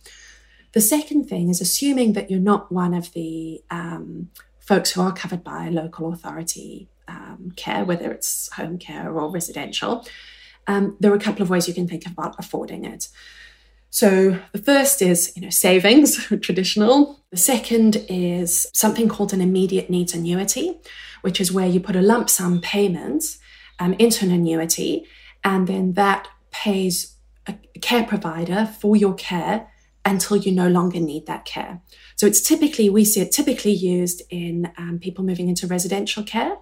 The 0.73 0.81
second 0.81 1.25
thing 1.25 1.49
is 1.49 1.61
assuming 1.61 2.13
that 2.13 2.29
you're 2.29 2.39
not 2.39 2.71
one 2.71 2.93
of 2.93 3.11
the 3.13 3.61
um, 3.71 4.29
folks 4.59 4.91
who 4.91 5.01
are 5.01 5.11
covered 5.13 5.43
by 5.43 5.69
local 5.69 6.13
authority 6.13 6.89
um, 7.07 7.51
care, 7.55 7.83
whether 7.83 8.11
it's 8.11 8.51
home 8.53 8.77
care 8.77 9.11
or 9.11 9.31
residential. 9.31 10.05
Um, 10.67 10.95
there 10.99 11.11
are 11.11 11.15
a 11.15 11.19
couple 11.19 11.41
of 11.41 11.49
ways 11.49 11.67
you 11.67 11.73
can 11.73 11.87
think 11.87 12.05
about 12.05 12.35
affording 12.37 12.85
it. 12.85 13.07
So 13.89 14.39
the 14.51 14.61
first 14.61 15.01
is, 15.01 15.33
you 15.35 15.41
know, 15.41 15.49
savings, 15.49 16.23
traditional. 16.41 17.19
The 17.31 17.37
second 17.37 18.05
is 18.07 18.67
something 18.73 19.09
called 19.09 19.33
an 19.33 19.41
immediate 19.41 19.89
needs 19.89 20.13
annuity, 20.13 20.79
which 21.21 21.41
is 21.41 21.51
where 21.51 21.67
you 21.67 21.79
put 21.79 21.95
a 21.95 22.01
lump 22.01 22.29
sum 22.29 22.61
payment 22.61 23.23
um, 23.79 23.93
into 23.93 24.25
an 24.25 24.31
annuity, 24.31 25.05
and 25.43 25.67
then 25.67 25.93
that 25.93 26.27
pays 26.51 27.15
a 27.47 27.53
care 27.81 28.03
provider 28.03 28.67
for 28.79 28.95
your 28.95 29.15
care 29.15 29.68
until 30.05 30.37
you 30.37 30.51
no 30.51 30.67
longer 30.67 30.99
need 30.99 31.25
that 31.25 31.45
care. 31.45 31.81
So 32.15 32.25
it's 32.25 32.41
typically, 32.41 32.89
we 32.89 33.05
see 33.05 33.21
it 33.21 33.31
typically 33.31 33.71
used 33.71 34.21
in 34.29 34.71
um, 34.77 34.99
people 34.99 35.23
moving 35.23 35.49
into 35.49 35.67
residential 35.67 36.23
care. 36.23 36.57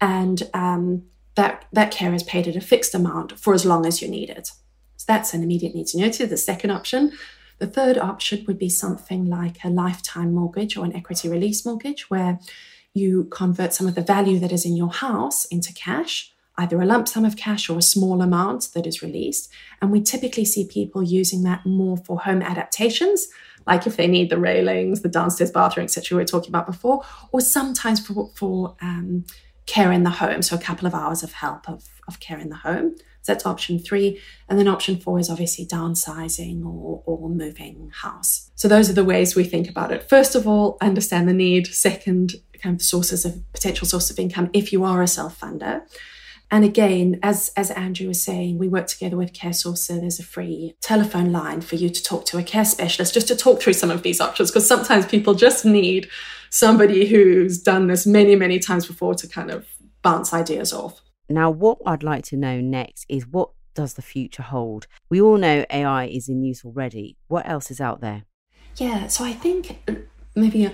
And 0.00 0.42
um, 0.54 1.04
that, 1.34 1.64
that 1.72 1.90
care 1.90 2.14
is 2.14 2.22
paid 2.22 2.46
at 2.46 2.56
a 2.56 2.60
fixed 2.60 2.94
amount 2.94 3.38
for 3.38 3.54
as 3.54 3.64
long 3.64 3.86
as 3.86 4.00
you 4.02 4.08
need 4.08 4.30
it. 4.30 4.48
So 4.96 5.04
that's 5.06 5.34
an 5.34 5.42
immediate 5.42 5.74
needs 5.74 5.94
annuity, 5.94 6.24
the 6.24 6.36
second 6.36 6.70
option. 6.70 7.12
The 7.58 7.66
third 7.66 7.98
option 7.98 8.44
would 8.46 8.58
be 8.58 8.68
something 8.68 9.26
like 9.26 9.64
a 9.64 9.70
lifetime 9.70 10.32
mortgage 10.32 10.76
or 10.76 10.84
an 10.84 10.94
equity 10.94 11.28
release 11.28 11.66
mortgage, 11.66 12.08
where 12.10 12.38
you 12.94 13.24
convert 13.30 13.74
some 13.74 13.86
of 13.86 13.94
the 13.94 14.02
value 14.02 14.38
that 14.38 14.52
is 14.52 14.64
in 14.64 14.76
your 14.76 14.92
house 14.92 15.44
into 15.46 15.72
cash 15.72 16.32
either 16.58 16.80
a 16.80 16.86
lump 16.86 17.08
sum 17.08 17.24
of 17.24 17.36
cash 17.36 17.70
or 17.70 17.78
a 17.78 17.82
small 17.82 18.20
amount 18.20 18.68
that 18.74 18.86
is 18.86 19.02
released. 19.02 19.50
And 19.80 19.90
we 19.90 20.02
typically 20.02 20.44
see 20.44 20.66
people 20.66 21.02
using 21.02 21.44
that 21.44 21.64
more 21.64 21.96
for 21.96 22.20
home 22.20 22.42
adaptations, 22.42 23.28
like 23.66 23.86
if 23.86 23.96
they 23.96 24.08
need 24.08 24.28
the 24.28 24.38
railings, 24.38 25.02
the 25.02 25.08
downstairs 25.08 25.52
bathroom, 25.52 25.84
etc. 25.84 26.16
we 26.16 26.22
were 26.22 26.26
talking 26.26 26.50
about 26.50 26.66
before, 26.66 27.04
or 27.32 27.40
sometimes 27.40 28.04
for, 28.04 28.30
for 28.34 28.76
um, 28.82 29.24
care 29.66 29.92
in 29.92 30.02
the 30.02 30.10
home, 30.10 30.42
so 30.42 30.56
a 30.56 30.58
couple 30.58 30.86
of 30.86 30.94
hours 30.94 31.22
of 31.22 31.32
help 31.32 31.68
of, 31.68 31.84
of 32.08 32.18
care 32.18 32.38
in 32.38 32.48
the 32.48 32.56
home. 32.56 32.96
So 33.22 33.32
that's 33.32 33.46
option 33.46 33.78
three. 33.78 34.20
And 34.48 34.58
then 34.58 34.66
option 34.66 34.98
four 34.98 35.18
is 35.18 35.28
obviously 35.28 35.66
downsizing 35.66 36.64
or, 36.64 37.02
or 37.04 37.28
moving 37.28 37.92
house. 37.94 38.50
So 38.54 38.66
those 38.66 38.88
are 38.88 38.94
the 38.94 39.04
ways 39.04 39.36
we 39.36 39.44
think 39.44 39.68
about 39.68 39.92
it. 39.92 40.08
First 40.08 40.34
of 40.34 40.48
all, 40.48 40.78
understand 40.80 41.28
the 41.28 41.34
need. 41.34 41.66
Second, 41.66 42.36
kind 42.62 42.74
of 42.74 42.82
sources 42.82 43.24
of 43.24 43.40
potential 43.52 43.86
source 43.86 44.10
of 44.10 44.18
income 44.18 44.50
if 44.52 44.72
you 44.72 44.84
are 44.84 45.02
a 45.02 45.06
self 45.06 45.38
funder. 45.38 45.82
And 46.50 46.64
again, 46.64 47.18
as, 47.22 47.52
as 47.56 47.70
Andrew 47.72 48.08
was 48.08 48.22
saying, 48.22 48.58
we 48.58 48.68
work 48.68 48.86
together 48.86 49.16
with 49.16 49.34
Care 49.34 49.50
Sourcer. 49.50 49.76
So 49.76 49.98
there's 49.98 50.18
a 50.18 50.24
free 50.24 50.74
telephone 50.80 51.30
line 51.30 51.60
for 51.60 51.76
you 51.76 51.90
to 51.90 52.02
talk 52.02 52.24
to 52.26 52.38
a 52.38 52.42
care 52.42 52.64
specialist 52.64 53.14
just 53.14 53.28
to 53.28 53.36
talk 53.36 53.60
through 53.60 53.74
some 53.74 53.90
of 53.90 54.02
these 54.02 54.20
options. 54.20 54.50
Because 54.50 54.66
sometimes 54.66 55.06
people 55.06 55.34
just 55.34 55.64
need 55.64 56.08
somebody 56.50 57.06
who's 57.06 57.60
done 57.60 57.86
this 57.86 58.06
many, 58.06 58.34
many 58.34 58.58
times 58.58 58.86
before 58.86 59.14
to 59.16 59.28
kind 59.28 59.50
of 59.50 59.66
bounce 60.02 60.32
ideas 60.32 60.72
off. 60.72 61.02
Now, 61.28 61.50
what 61.50 61.78
I'd 61.84 62.02
like 62.02 62.24
to 62.26 62.36
know 62.36 62.60
next 62.60 63.04
is 63.08 63.26
what 63.26 63.50
does 63.74 63.94
the 63.94 64.02
future 64.02 64.42
hold? 64.42 64.86
We 65.10 65.20
all 65.20 65.36
know 65.36 65.66
AI 65.70 66.06
is 66.06 66.28
in 66.28 66.42
use 66.42 66.64
already. 66.64 67.16
What 67.28 67.46
else 67.46 67.70
is 67.70 67.80
out 67.80 68.00
there? 68.00 68.24
Yeah, 68.76 69.08
so 69.08 69.24
I 69.24 69.32
think 69.34 69.86
maybe 70.34 70.70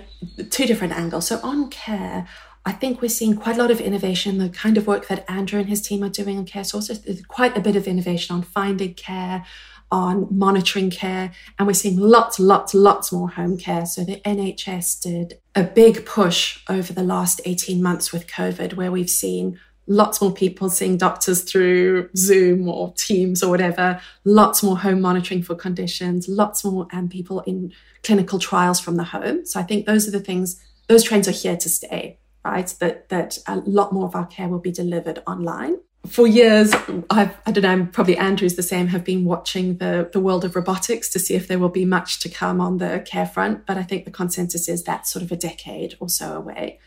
two 0.50 0.66
different 0.66 0.92
angles. 0.92 1.26
So 1.26 1.40
on 1.42 1.70
care, 1.70 2.28
I 2.66 2.72
think 2.72 3.03
we're 3.03 3.09
seeing 3.09 3.37
quite 3.37 3.57
a 3.57 3.61
lot 3.61 3.70
of 3.70 3.81
innovation, 3.81 4.38
the 4.38 4.48
kind 4.48 4.79
of 4.79 4.87
work 4.87 5.09
that 5.09 5.31
Andrew 5.31 5.61
and 5.61 5.68
his 5.68 5.83
team 5.83 6.03
are 6.03 6.09
doing 6.09 6.38
on 6.38 6.46
Care 6.46 6.62
Sourcer. 6.62 7.03
There's 7.03 7.24
quite 7.27 7.57
a 7.57 7.61
bit 7.61 7.77
of 7.77 7.87
innovation 7.87 8.35
on 8.35 8.42
finding 8.42 8.94
care, 8.94 9.44
on 9.90 10.27
monitoring 10.31 10.88
care, 10.88 11.33
and 11.59 11.66
we're 11.66 11.74
seeing 11.74 11.98
lots, 11.98 12.40
lots, 12.40 12.72
lots 12.72 13.12
more 13.12 13.29
home 13.29 13.59
care. 13.59 13.85
So 13.85 14.03
the 14.03 14.20
NHS 14.22 15.03
did 15.03 15.40
a 15.55 15.62
big 15.62 16.07
push 16.07 16.61
over 16.68 16.94
the 16.94 17.03
last 17.03 17.42
18 17.44 17.83
months 17.83 18.12
with 18.12 18.27
COVID, 18.27 18.74
where 18.74 18.90
we've 18.90 19.11
seen 19.11 19.61
lots 19.87 20.22
more 20.22 20.33
people 20.33 20.70
seeing 20.70 20.96
doctors 20.96 21.42
through 21.42 22.09
Zoom 22.16 22.66
or 22.66 22.94
Teams 22.96 23.42
or 23.42 23.50
whatever, 23.50 24.00
lots 24.24 24.62
more 24.62 24.79
home 24.79 25.03
monitoring 25.03 25.42
for 25.42 25.55
conditions, 25.55 26.29
lots 26.29 26.64
more 26.64 26.87
um, 26.94 27.11
people 27.11 27.40
in 27.40 27.74
clinical 28.03 28.38
trials 28.38 28.81
from 28.81 28.96
the 28.96 29.05
home. 29.05 29.44
So 29.44 29.61
I 29.61 29.64
think 29.64 29.85
those 29.85 30.09
are 30.09 30.12
the 30.12 30.20
things, 30.20 30.59
those 30.88 31.05
trends 31.05 31.29
are 31.29 31.33
here 31.33 31.59
to 31.59 31.68
stay 31.68 32.18
right? 32.44 32.72
That 32.80 33.09
that 33.09 33.38
a 33.46 33.57
lot 33.57 33.92
more 33.92 34.07
of 34.07 34.14
our 34.14 34.26
care 34.26 34.48
will 34.48 34.59
be 34.59 34.72
delivered 34.72 35.22
online. 35.26 35.78
For 36.07 36.26
years, 36.26 36.74
I've, 37.09 37.35
I 37.46 37.50
don't 37.50 37.62
know, 37.62 37.88
probably 37.90 38.18
Andrew's 38.18 38.57
the 38.57 38.62
same, 38.62 38.88
have 38.88 39.04
been 39.04 39.24
watching 39.24 39.78
the, 39.78 40.11
the 40.12 40.20
world 40.20 40.44
of 40.44 40.54
robotics 40.54 41.09
to 41.11 41.18
see 41.18 41.33
if 41.33 41.48
there 41.48 41.59
will 41.59 41.70
be 41.70 41.87
much 41.87 42.20
to 42.20 42.28
come 42.28 42.61
on 42.61 42.76
the 42.76 43.02
care 43.07 43.24
front. 43.24 43.64
But 43.64 43.78
I 43.78 43.85
think 43.85 44.04
the 44.04 44.11
consensus 44.11 44.68
is 44.68 44.85
that's 44.85 45.11
sort 45.11 45.22
of 45.22 45.33
a 45.33 45.37
decade 45.37 45.96
or 46.00 46.11
so 46.11 46.37
away. 46.37 46.78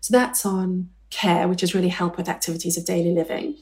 So 0.00 0.10
that's 0.10 0.44
on 0.44 0.90
care, 1.10 1.46
which 1.46 1.62
is 1.62 1.76
really 1.76 1.88
help 1.88 2.16
with 2.16 2.28
activities 2.28 2.76
of 2.76 2.84
daily 2.84 3.12
living. 3.12 3.56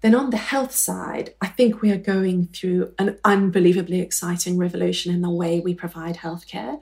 Then 0.00 0.14
on 0.14 0.30
the 0.30 0.36
health 0.36 0.74
side, 0.74 1.34
I 1.40 1.46
think 1.46 1.80
we 1.80 1.92
are 1.92 1.98
going 1.98 2.48
through 2.48 2.92
an 2.98 3.18
unbelievably 3.24 4.00
exciting 4.00 4.58
revolution 4.58 5.14
in 5.14 5.20
the 5.20 5.30
way 5.30 5.60
we 5.60 5.74
provide 5.74 6.16
healthcare. 6.16 6.80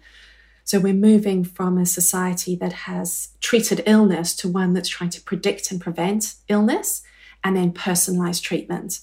So 0.71 0.79
we're 0.79 0.95
moving 0.95 1.43
from 1.43 1.79
a 1.79 1.85
society 1.85 2.55
that 2.55 2.73
has 2.87 3.31
treated 3.41 3.83
illness 3.87 4.37
to 4.37 4.49
one 4.49 4.73
that's 4.73 4.89
trying 4.89 5.11
to 5.11 5.21
predict 5.21 5.73
and 5.73 5.81
prevent 5.81 6.37
illness 6.49 7.03
and 7.43 7.57
then 7.57 7.73
personalized 7.73 8.45
treatment. 8.45 9.01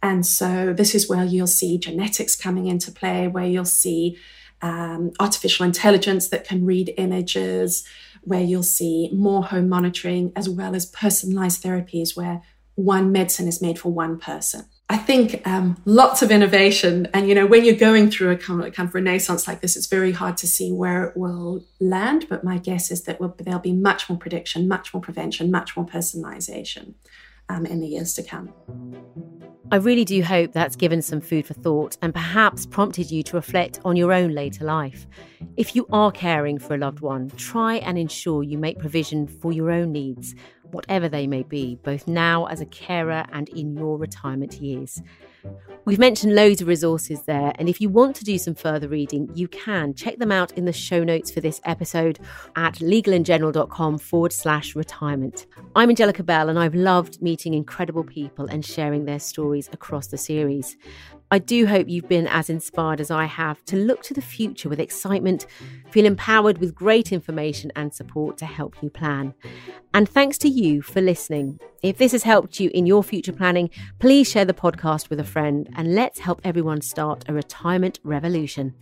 And 0.00 0.24
so 0.24 0.72
this 0.72 0.94
is 0.94 1.08
where 1.08 1.24
you'll 1.24 1.48
see 1.48 1.76
genetics 1.76 2.36
coming 2.36 2.66
into 2.66 2.92
play, 2.92 3.26
where 3.26 3.46
you'll 3.46 3.64
see 3.64 4.16
um, 4.62 5.10
artificial 5.18 5.66
intelligence 5.66 6.28
that 6.28 6.46
can 6.46 6.64
read 6.64 6.94
images, 6.96 7.84
where 8.22 8.44
you'll 8.44 8.62
see 8.62 9.10
more 9.12 9.42
home 9.42 9.68
monitoring, 9.68 10.30
as 10.36 10.48
well 10.48 10.76
as 10.76 10.86
personalized 10.86 11.64
therapies 11.64 12.16
where 12.16 12.42
one 12.76 13.10
medicine 13.10 13.48
is 13.48 13.60
made 13.60 13.80
for 13.80 13.90
one 13.90 14.20
person. 14.20 14.66
I 14.90 14.96
think 14.96 15.46
um, 15.46 15.76
lots 15.84 16.22
of 16.22 16.30
innovation. 16.30 17.08
And, 17.12 17.28
you 17.28 17.34
know, 17.34 17.46
when 17.46 17.64
you're 17.64 17.74
going 17.74 18.10
through 18.10 18.30
a 18.30 18.36
kind 18.36 18.64
of, 18.64 18.72
kind 18.72 18.88
of, 18.88 18.94
renaissance 18.94 19.46
like 19.46 19.60
this, 19.60 19.76
it's 19.76 19.86
very 19.86 20.12
hard 20.12 20.38
to 20.38 20.46
see 20.46 20.72
where 20.72 21.04
it 21.04 21.16
will 21.16 21.62
land. 21.78 22.26
But 22.28 22.42
my 22.42 22.56
guess 22.56 22.90
is 22.90 23.02
that 23.02 23.20
we'll, 23.20 23.34
there'll 23.38 23.60
be 23.60 23.74
much 23.74 24.08
more 24.08 24.18
prediction, 24.18 24.66
much 24.66 24.94
more 24.94 25.02
prevention, 25.02 25.50
much 25.50 25.76
more 25.76 25.84
personalization 25.84 26.94
um, 27.50 27.66
in 27.66 27.80
the 27.80 27.86
years 27.86 28.14
to 28.14 28.22
come. 28.22 28.54
I 29.70 29.76
really 29.76 30.06
do 30.06 30.22
hope 30.22 30.52
that's 30.52 30.76
given 30.76 31.02
some 31.02 31.20
food 31.20 31.46
for 31.46 31.52
thought 31.52 31.98
and 32.00 32.14
perhaps 32.14 32.64
prompted 32.64 33.10
you 33.10 33.22
to 33.24 33.36
reflect 33.36 33.80
on 33.84 33.96
your 33.96 34.14
own 34.14 34.32
later 34.32 34.64
life. 34.64 35.06
If 35.58 35.76
you 35.76 35.86
are 35.92 36.10
caring 36.10 36.58
for 36.58 36.74
a 36.74 36.78
loved 36.78 37.00
one, 37.00 37.28
try 37.36 37.74
and 37.76 37.98
ensure 37.98 38.42
you 38.42 38.56
make 38.56 38.78
provision 38.78 39.26
for 39.26 39.52
your 39.52 39.70
own 39.70 39.92
needs 39.92 40.34
whatever 40.70 41.08
they 41.08 41.26
may 41.26 41.42
be, 41.42 41.76
both 41.82 42.06
now 42.06 42.46
as 42.46 42.60
a 42.60 42.66
carer 42.66 43.24
and 43.32 43.48
in 43.50 43.76
your 43.76 43.98
retirement 43.98 44.54
years. 44.54 45.02
We've 45.84 45.98
mentioned 45.98 46.34
loads 46.34 46.60
of 46.60 46.68
resources 46.68 47.22
there, 47.22 47.52
and 47.58 47.68
if 47.68 47.80
you 47.80 47.88
want 47.88 48.16
to 48.16 48.24
do 48.24 48.36
some 48.36 48.54
further 48.54 48.88
reading, 48.88 49.30
you 49.34 49.48
can 49.48 49.94
check 49.94 50.18
them 50.18 50.32
out 50.32 50.52
in 50.52 50.64
the 50.64 50.72
show 50.72 51.02
notes 51.02 51.30
for 51.30 51.40
this 51.40 51.60
episode 51.64 52.18
at 52.56 52.74
legalandgeneral.com 52.74 53.98
forward 53.98 54.32
slash 54.32 54.76
retirement. 54.76 55.46
I'm 55.74 55.88
Angelica 55.88 56.22
Bell, 56.22 56.48
and 56.48 56.58
I've 56.58 56.74
loved 56.74 57.22
meeting 57.22 57.54
incredible 57.54 58.04
people 58.04 58.46
and 58.46 58.64
sharing 58.64 59.06
their 59.06 59.20
stories 59.20 59.70
across 59.72 60.08
the 60.08 60.18
series. 60.18 60.76
I 61.30 61.38
do 61.38 61.66
hope 61.66 61.88
you've 61.88 62.08
been 62.08 62.26
as 62.26 62.48
inspired 62.48 63.00
as 63.00 63.10
I 63.10 63.26
have 63.26 63.62
to 63.66 63.76
look 63.76 64.02
to 64.04 64.14
the 64.14 64.22
future 64.22 64.68
with 64.68 64.80
excitement, 64.80 65.46
feel 65.90 66.06
empowered 66.06 66.58
with 66.58 66.74
great 66.74 67.12
information 67.12 67.70
and 67.76 67.92
support 67.92 68.38
to 68.38 68.46
help 68.46 68.82
you 68.82 68.88
plan. 68.88 69.34
And 69.92 70.08
thanks 70.08 70.38
to 70.38 70.48
you 70.48 70.80
for 70.80 71.02
listening. 71.02 71.60
If 71.82 71.98
this 71.98 72.12
has 72.12 72.22
helped 72.22 72.60
you 72.60 72.70
in 72.72 72.86
your 72.86 73.04
future 73.04 73.32
planning, 73.32 73.68
please 73.98 74.30
share 74.30 74.46
the 74.46 74.54
podcast 74.54 75.10
with 75.10 75.20
a 75.20 75.24
friend 75.24 75.68
and 75.76 75.94
let's 75.94 76.18
help 76.18 76.40
everyone 76.44 76.80
start 76.80 77.24
a 77.28 77.34
retirement 77.34 78.00
revolution. 78.04 78.74